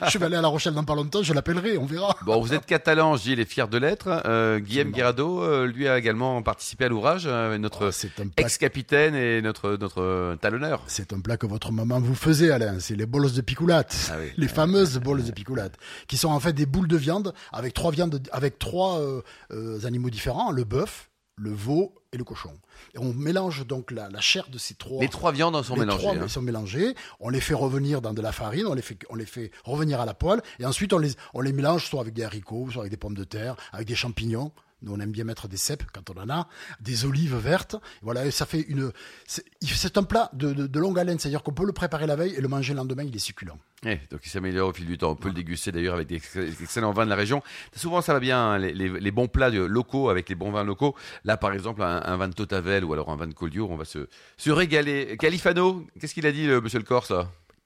je, 0.09 0.17
vais 0.17 0.25
aller 0.25 0.35
à 0.35 0.41
la 0.41 0.47
Rochelle 0.47 0.73
dans 0.73 0.83
pas 0.83 0.95
longtemps, 0.95 1.21
je 1.21 1.33
l'appellerai, 1.33 1.77
on 1.77 1.85
verra. 1.85 2.15
Bon, 2.25 2.41
vous 2.41 2.53
êtes 2.53 2.65
catalan, 2.65 3.15
Gilles, 3.17 3.39
et 3.39 3.45
fier 3.45 3.67
de 3.67 3.77
l'être. 3.77 4.21
Euh, 4.25 4.59
Guillaume 4.59 4.91
Guirado, 4.91 5.65
lui 5.65 5.87
a 5.87 5.97
également 5.97 6.41
participé 6.41 6.85
à 6.85 6.89
l'ouvrage, 6.89 7.23
euh, 7.27 7.57
notre 7.57 7.91
oh, 7.91 8.21
ex-capitaine 8.37 9.15
et 9.15 9.41
notre, 9.41 9.77
notre 9.77 10.35
talonneur. 10.41 10.83
C'est 10.87 11.13
un 11.13 11.19
plat 11.19 11.37
que 11.37 11.45
votre 11.45 11.71
maman 11.71 11.99
vous 11.99 12.15
faisait, 12.15 12.51
Alain. 12.51 12.79
C'est 12.79 12.95
les 12.95 13.05
bolos 13.05 13.33
de 13.33 13.41
picoulate. 13.41 13.95
Ah 14.11 14.15
les 14.37 14.47
fameuses 14.47 14.97
bolos 14.97 15.23
de 15.23 15.31
picoulate. 15.31 15.73
Qui 16.07 16.17
sont 16.17 16.29
en 16.29 16.39
fait 16.39 16.53
des 16.53 16.65
boules 16.65 16.87
de 16.87 16.97
viande 16.97 17.33
avec 17.51 17.73
trois 17.73 17.91
viandes, 17.91 18.21
avec 18.31 18.59
trois 18.59 18.99
euh, 18.99 19.21
euh, 19.51 19.85
animaux 19.85 20.09
différents. 20.09 20.51
Le 20.51 20.63
bœuf, 20.63 21.09
le 21.37 21.51
veau 21.51 21.93
et 22.17 22.19
le 22.19 22.23
cochon. 22.23 22.51
Et 22.95 22.99
on 22.99 23.13
mélange 23.13 23.65
donc 23.65 23.91
la, 23.91 24.09
chair 24.19 24.47
de 24.49 24.57
ces 24.57 24.73
trois. 24.73 25.01
Les 25.01 25.07
trois 25.09 25.31
viandes 25.31 25.61
sont 25.63 25.75
mélangées. 25.75 25.97
Trois 25.99 26.15
hein. 26.15 26.27
sont 26.27 26.41
mélangées. 26.41 26.95
On 27.19 27.29
les 27.29 27.39
fait 27.39 27.53
revenir 27.53 28.01
dans 28.01 28.13
de 28.13 28.21
la 28.21 28.31
farine, 28.31 28.65
on 28.67 28.73
les 28.73 28.81
fait, 28.81 28.97
on 29.09 29.15
les 29.15 29.25
fait 29.25 29.51
revenir 29.63 30.01
à 30.01 30.05
la 30.05 30.13
poêle, 30.13 30.41
et 30.59 30.65
ensuite 30.65 30.93
on 30.93 30.97
les, 30.97 31.11
on 31.33 31.41
les 31.41 31.53
mélange 31.53 31.85
soit 31.85 32.01
avec 32.01 32.13
des 32.13 32.23
haricots, 32.23 32.69
soit 32.71 32.81
avec 32.81 32.91
des 32.91 32.97
pommes 32.97 33.15
de 33.15 33.23
terre, 33.23 33.55
avec 33.71 33.87
des 33.87 33.95
champignons. 33.95 34.51
Nous, 34.83 34.93
on 34.93 34.99
aime 34.99 35.11
bien 35.11 35.23
mettre 35.23 35.47
des 35.47 35.57
cèpes 35.57 35.83
quand 35.91 36.11
on 36.11 36.21
en 36.21 36.29
a, 36.29 36.47
des 36.81 37.05
olives 37.05 37.35
vertes. 37.35 37.75
Voilà, 38.03 38.29
ça 38.29 38.45
fait 38.45 38.61
une. 38.61 38.91
C'est 39.25 39.97
un 39.97 40.03
plat 40.03 40.29
de, 40.33 40.79
longue 40.79 40.99
haleine, 40.99 41.17
c'est-à-dire 41.17 41.41
qu'on 41.41 41.53
peut 41.53 41.65
le 41.65 41.73
préparer 41.73 42.05
la 42.05 42.15
veille 42.15 42.35
et 42.35 42.41
le 42.41 42.47
manger 42.47 42.73
le 42.73 42.77
lendemain, 42.77 43.03
il 43.03 43.15
est 43.15 43.19
succulent. 43.19 43.57
Eh, 43.85 43.99
donc 44.11 44.21
il 44.23 44.29
s'améliore 44.29 44.69
au 44.69 44.73
fil 44.73 44.85
du 44.85 44.97
temps. 44.97 45.11
On 45.11 45.15
peut 45.15 45.29
le 45.29 45.33
déguster 45.33 45.71
d'ailleurs 45.71 45.95
avec 45.95 46.07
des 46.07 46.21
excellents 46.61 46.91
vins 46.91 47.05
de 47.05 47.09
la 47.09 47.15
région. 47.15 47.41
Souvent, 47.75 48.01
ça 48.01 48.13
va 48.13 48.19
bien, 48.19 48.39
hein, 48.39 48.57
les, 48.59 49.11
bons 49.11 49.27
plats 49.27 49.49
locaux 49.49 50.09
avec 50.09 50.29
les 50.29 50.35
bons 50.35 50.51
vins 50.51 50.63
locaux. 50.63 50.95
Là, 51.25 51.37
par 51.37 51.53
exemple, 51.53 51.81
un, 51.81 52.17
vin 52.17 52.27
de 52.27 52.33
Totavel 52.33 52.85
ou 52.85 52.93
alors 52.93 53.09
un 53.09 53.15
vin 53.15 53.27
de 53.27 53.33
Collioure, 53.33 53.71
on 53.71 53.77
va 53.77 53.85
se, 53.85 54.07
se 54.37 54.51
régaler. 54.51 55.17
Califano, 55.17 55.87
qu'est-ce 55.99 56.13
qu'il 56.13 56.27
a 56.27 56.31
dit, 56.31 56.47
monsieur 56.47 56.79
le 56.79 56.85
Corse? 56.85 57.13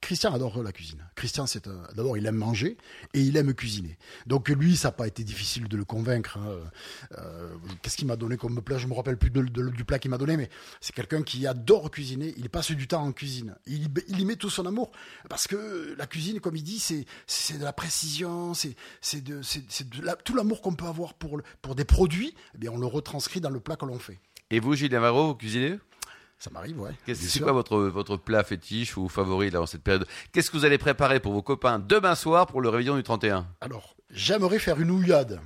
Christian 0.02 0.34
adore 0.34 0.64
la 0.64 0.72
cuisine. 0.72 1.00
Christian, 1.16 1.46
c'est 1.46 1.70
d'abord, 1.96 2.18
il 2.18 2.26
aime 2.26 2.36
manger 2.36 2.76
et 3.14 3.22
il 3.22 3.38
aime 3.38 3.54
cuisiner. 3.54 3.98
Donc 4.26 4.50
lui, 4.50 4.76
ça 4.76 4.88
n'a 4.88 4.92
pas 4.94 5.08
été 5.08 5.24
difficile 5.24 5.68
de 5.68 5.78
le 5.78 5.86
convaincre. 5.86 6.38
Hein. 6.38 6.58
Euh, 7.18 7.56
qu'est-ce 7.82 7.98
qu'il 7.98 8.08
m'a 8.08 8.16
donné 8.16 8.36
comme 8.36 8.62
plat 8.62 8.80
Je 8.80 8.88
me 8.88 8.94
rappelle 8.94 9.18
plus 9.18 9.30
du 9.30 9.86
plat 9.86 10.00
qu'il 10.00 10.10
m'a 10.10 10.18
donné, 10.18 10.38
mais 10.38 10.50
c'est 10.82 10.94
quelqu'un 10.94 11.22
qui 11.22 11.46
adore 11.46 11.92
cuisiner. 11.92 12.34
Il 12.38 12.50
passe 12.50 12.72
du 12.72 12.88
temps 12.88 13.04
en 13.04 13.12
cuisine. 13.12 13.56
Il, 13.68 13.90
y 14.08 14.26
met 14.26 14.36
tout 14.36 14.50
son 14.50 14.66
amour 14.66 14.92
parce 15.30 15.48
que 15.48 15.96
la 15.98 16.08
cuisine, 16.08 16.40
comme 16.40 16.56
il 16.56 16.64
dit, 16.64 16.80
c'est 16.80 17.58
de 17.58 17.64
la 17.64 17.74
précision, 17.74 18.54
c'est 18.54 19.24
de, 19.24 19.42
tout 20.24 20.36
l'amour 20.36 20.62
qu'on 20.62 20.74
peut 20.74 20.86
avoir 20.86 21.14
pour, 21.14 21.76
des 21.76 21.86
produits. 21.86 22.34
Eh 22.56 22.58
bien, 22.58 22.72
on 22.72 22.80
le 22.80 22.88
retranscrit 22.88 23.40
dans 23.40 23.52
le 23.52 23.60
plat 23.60 23.76
que 23.76 23.86
l'on 23.86 24.00
fait. 24.00 24.20
Et 24.50 24.60
vous, 24.60 24.76
Gilles 24.76 24.92
Navarro, 24.92 25.28
vous 25.28 25.36
cuisinez 25.36 25.78
ça 26.42 26.50
m'arrive, 26.50 26.80
ouais. 26.80 26.90
C'est 27.14 27.40
quoi 27.40 27.52
votre, 27.52 27.78
votre 27.78 28.18
plat 28.18 28.44
fétiche 28.44 28.98
ou 28.98 29.08
favori 29.08 29.52
là, 29.52 29.62
en 29.62 29.68
cette 29.68 29.84
période? 29.84 30.08
Qu'est-ce 30.32 30.50
que 30.50 30.58
vous 30.58 30.66
allez 30.66 30.80
préparer 30.80 31.20
pour 31.20 31.34
vos 31.34 31.44
copains 31.44 31.78
demain 31.78 32.16
soir 32.16 32.48
pour 32.48 32.62
le 32.62 32.70
réveillon 32.70 32.96
du 32.96 33.04
31 33.04 33.46
Alors, 33.62 33.96
j'aimerais 34.10 34.58
faire 34.58 34.82
une 34.82 34.90
ouillade. 34.90 35.40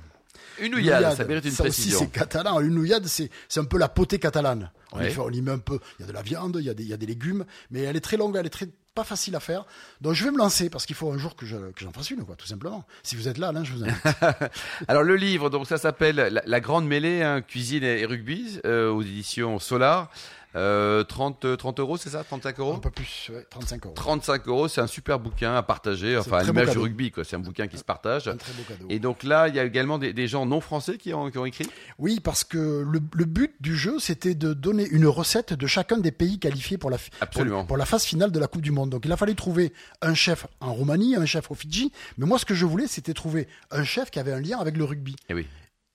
Une 0.58 0.74
ouillade, 0.74 1.14
ça 1.14 1.26
mérite 1.26 1.44
une 1.44 1.50
ça 1.50 1.64
précision. 1.64 1.98
c'est 1.98 2.06
catalan. 2.06 2.60
Une 2.60 2.78
ouillade, 2.78 3.06
c'est 3.06 3.30
un 3.56 3.64
peu 3.64 3.76
la 3.76 3.90
potée 3.90 4.18
catalane. 4.18 4.70
On, 4.92 5.02
y 5.02 5.10
fait, 5.10 5.20
on 5.20 5.28
y 5.28 5.42
met 5.42 5.50
un 5.50 5.58
peu. 5.58 5.80
Il 5.98 6.02
y 6.02 6.04
a 6.04 6.08
de 6.08 6.14
la 6.14 6.22
viande, 6.22 6.56
il 6.58 6.64
y 6.64 6.70
a 6.70 6.74
des, 6.74 6.84
il 6.84 6.88
y 6.88 6.94
a 6.94 6.96
des 6.96 7.04
légumes, 7.04 7.44
mais 7.70 7.80
elle 7.80 7.96
est 7.96 8.00
très 8.00 8.16
longue, 8.16 8.34
elle 8.34 8.46
est 8.46 8.48
très 8.48 8.68
pas 8.96 9.04
facile 9.04 9.36
à 9.36 9.40
faire. 9.40 9.66
Donc 10.00 10.14
je 10.14 10.24
vais 10.24 10.30
me 10.32 10.38
lancer 10.38 10.70
parce 10.70 10.86
qu'il 10.86 10.96
faut 10.96 11.12
un 11.12 11.18
jour 11.18 11.36
que 11.36 11.44
j'en 11.44 11.70
que 11.72 11.84
fasse 11.92 12.10
une, 12.10 12.24
quoi, 12.24 12.34
tout 12.34 12.46
simplement. 12.46 12.84
Si 13.02 13.14
vous 13.14 13.28
êtes 13.28 13.36
là, 13.36 13.48
Alain, 13.48 13.62
je 13.62 13.72
vous 13.72 13.84
invite. 13.84 13.96
Alors 14.88 15.02
le 15.02 15.14
livre, 15.14 15.50
donc 15.50 15.66
ça 15.68 15.76
s'appelle 15.76 16.42
La, 16.44 16.60
Grande 16.60 16.86
Mêlée, 16.86 17.22
hein, 17.22 17.42
cuisine 17.42 17.84
et, 17.84 18.06
rugby, 18.06 18.58
euh, 18.64 18.90
aux 18.90 19.02
éditions 19.02 19.58
Solar. 19.58 20.10
Euh, 20.56 21.04
30, 21.04 21.56
30 21.56 21.80
euros, 21.80 21.96
c'est 21.96 22.10
ça 22.10 22.24
35 22.24 22.58
euros 22.60 22.74
Un 22.74 22.78
peu 22.78 22.90
plus, 22.90 23.30
ouais, 23.32 23.46
35 23.50 23.84
euros. 23.86 23.94
35 23.94 24.48
euros, 24.48 24.68
c'est 24.68 24.80
un 24.80 24.86
super 24.86 25.18
bouquin 25.18 25.54
à 25.54 25.62
partager, 25.62 26.16
enfin 26.16 26.38
beau 26.40 26.46
l'image 26.46 26.70
du 26.70 26.78
rugby, 26.78 27.10
quoi. 27.10 27.24
C'est 27.24 27.36
un 27.36 27.40
bouquin 27.40 27.66
qui 27.66 27.76
se 27.78 27.84
partage. 27.84 28.28
Un 28.28 28.36
très 28.36 28.52
beau 28.54 28.62
cadeau. 28.66 28.86
Et 28.88 28.98
donc 28.98 29.22
là, 29.22 29.48
il 29.48 29.54
y 29.54 29.58
a 29.60 29.64
également 29.64 29.98
des, 29.98 30.12
des 30.12 30.26
gens 30.28 30.46
non 30.46 30.60
français 30.60 30.96
qui 30.96 31.12
ont, 31.12 31.30
qui 31.30 31.38
ont 31.38 31.44
écrit? 31.44 31.68
Oui, 31.98 32.20
parce 32.20 32.42
que 32.44 32.84
le, 32.90 33.00
le 33.14 33.24
but 33.26 33.54
du 33.60 33.76
jeu, 33.76 33.98
c'était 33.98 34.34
de 34.34 34.54
donner 34.54 34.86
une 34.88 35.06
recette 35.06 35.52
de 35.52 35.66
chacun 35.66 35.98
des 35.98 36.12
pays 36.12 36.38
qualifiés 36.38 36.78
pour 36.78 36.90
la, 36.90 36.96
Absolument. 37.20 37.58
pour, 37.58 37.66
pour 37.68 37.76
la 37.76 37.84
phase 37.86 38.04
finale 38.04 38.32
de 38.32 38.38
la 38.38 38.46
Coupe 38.46 38.62
du 38.62 38.70
Monde. 38.70 38.90
Donc 38.90 39.04
il 39.04 39.12
a 39.12 39.16
fallu 39.16 39.34
trouver 39.34 39.72
un 40.00 40.14
chef 40.14 40.46
en 40.60 40.72
Roumanie, 40.72 41.16
un 41.16 41.26
chef 41.26 41.50
au 41.50 41.54
Fidji. 41.54 41.92
Mais 42.18 42.26
moi, 42.26 42.38
ce 42.38 42.44
que 42.46 42.54
je 42.54 42.64
voulais, 42.64 42.86
c'était 42.86 43.14
trouver 43.14 43.46
un 43.70 43.84
chef 43.84 44.10
qui 44.10 44.18
avait 44.18 44.32
un 44.32 44.40
lien 44.40 44.58
avec 44.58 44.76
le 44.76 44.84
rugby. 44.84 45.16
Eh 45.28 45.34
oui. 45.34 45.46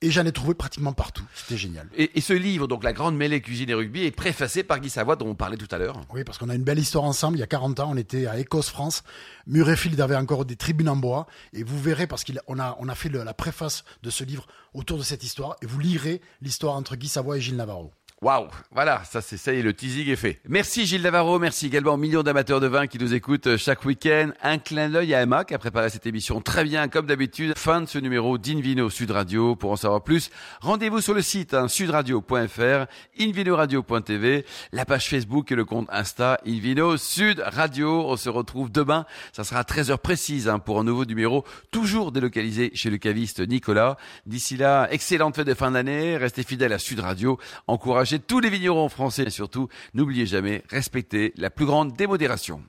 Et 0.03 0.09
j'en 0.09 0.25
ai 0.25 0.31
trouvé 0.31 0.55
pratiquement 0.55 0.93
partout. 0.93 1.23
C'était 1.35 1.57
génial. 1.57 1.87
Et, 1.95 2.17
et 2.17 2.21
ce 2.21 2.33
livre, 2.33 2.67
donc 2.67 2.83
La 2.83 2.91
Grande 2.91 3.15
Mêlée 3.15 3.39
Cuisine 3.39 3.69
et 3.69 3.73
Rugby, 3.75 4.03
est 4.03 4.11
préfacé 4.11 4.63
par 4.63 4.79
Guy 4.79 4.89
Savoie, 4.89 5.15
dont 5.15 5.27
on 5.27 5.35
parlait 5.35 5.57
tout 5.57 5.67
à 5.69 5.77
l'heure. 5.77 6.01
Oui, 6.13 6.23
parce 6.23 6.39
qu'on 6.39 6.49
a 6.49 6.55
une 6.55 6.63
belle 6.63 6.79
histoire 6.79 7.03
ensemble. 7.03 7.37
Il 7.37 7.41
y 7.41 7.43
a 7.43 7.47
40 7.47 7.79
ans, 7.81 7.91
on 7.91 7.97
était 7.97 8.25
à 8.25 8.39
Écosse, 8.39 8.69
France. 8.69 9.03
Murrayfield 9.45 10.01
avait 10.01 10.15
encore 10.15 10.45
des 10.45 10.55
tribunes 10.55 10.89
en 10.89 10.95
bois. 10.95 11.27
Et 11.53 11.63
vous 11.63 11.79
verrez, 11.79 12.07
parce 12.07 12.23
qu'on 12.23 12.59
a, 12.59 12.75
on 12.79 12.89
a 12.89 12.95
fait 12.95 13.09
le- 13.09 13.23
la 13.23 13.33
préface 13.35 13.83
de 14.01 14.09
ce 14.09 14.23
livre 14.23 14.47
autour 14.73 14.97
de 14.97 15.03
cette 15.03 15.23
histoire. 15.23 15.55
Et 15.61 15.67
vous 15.67 15.79
lirez 15.79 16.21
l'histoire 16.41 16.75
entre 16.75 16.95
Guy 16.95 17.07
Savoie 17.07 17.37
et 17.37 17.41
Gilles 17.41 17.55
Navarro. 17.57 17.91
Waouh, 18.23 18.49
voilà, 18.69 19.03
ça 19.03 19.19
c'est 19.19 19.35
ça 19.35 19.51
y 19.51 19.57
est, 19.57 19.61
le 19.63 19.73
teasing 19.73 20.07
est 20.07 20.15
fait. 20.15 20.41
Merci 20.47 20.85
Gilles 20.85 21.01
Navarro, 21.01 21.39
merci 21.39 21.65
également 21.65 21.95
aux 21.95 21.97
millions 21.97 22.21
d'amateurs 22.21 22.59
de 22.59 22.67
vin 22.67 22.85
qui 22.85 22.99
nous 22.99 23.15
écoutent 23.15 23.47
euh, 23.47 23.57
chaque 23.57 23.83
week-end. 23.83 24.29
Un 24.43 24.59
clin 24.59 24.89
d'œil 24.89 25.15
à 25.15 25.23
Emma 25.23 25.43
qui 25.43 25.55
a 25.55 25.57
préparé 25.57 25.89
cette 25.89 26.05
émission 26.05 26.39
très 26.39 26.63
bien, 26.63 26.87
comme 26.87 27.07
d'habitude. 27.07 27.53
Fin 27.57 27.81
de 27.81 27.87
ce 27.87 27.97
numéro 27.97 28.37
d'Invino 28.37 28.91
Sud 28.91 29.09
Radio. 29.09 29.55
Pour 29.55 29.71
en 29.71 29.75
savoir 29.75 30.03
plus, 30.03 30.29
rendez-vous 30.59 31.01
sur 31.01 31.15
le 31.15 31.23
site 31.23 31.55
hein, 31.55 31.67
sudradio.fr, 31.67 32.85
invinoradio.tv, 33.19 34.45
la 34.71 34.85
page 34.85 35.09
Facebook 35.09 35.51
et 35.51 35.55
le 35.55 35.65
compte 35.65 35.87
Insta 35.91 36.39
Invino 36.45 36.97
Sud 36.97 37.41
Radio. 37.43 38.05
On 38.07 38.17
se 38.17 38.29
retrouve 38.29 38.71
demain, 38.71 39.07
ça 39.33 39.43
sera 39.43 39.61
à 39.61 39.63
13h 39.63 39.97
précise 39.97 40.47
hein, 40.47 40.59
pour 40.59 40.79
un 40.79 40.83
nouveau 40.83 41.05
numéro, 41.05 41.43
toujours 41.71 42.11
délocalisé 42.11 42.69
chez 42.75 42.91
le 42.91 42.99
caviste 42.99 43.39
Nicolas. 43.39 43.97
D'ici 44.27 44.57
là, 44.57 44.87
excellente 44.91 45.35
fête 45.35 45.47
de 45.47 45.55
fin 45.55 45.71
d'année, 45.71 46.17
restez 46.17 46.43
fidèles 46.43 46.73
à 46.73 46.77
Sud 46.77 46.99
Radio, 46.99 47.39
encouragez 47.65 48.10
tous 48.19 48.39
les 48.39 48.49
vignerons 48.49 48.89
français 48.89 49.23
et 49.23 49.29
surtout, 49.29 49.67
n'oubliez 49.93 50.25
jamais, 50.25 50.63
respectez 50.69 51.33
la 51.37 51.49
plus 51.49 51.65
grande 51.65 51.93
démodération. 51.93 52.61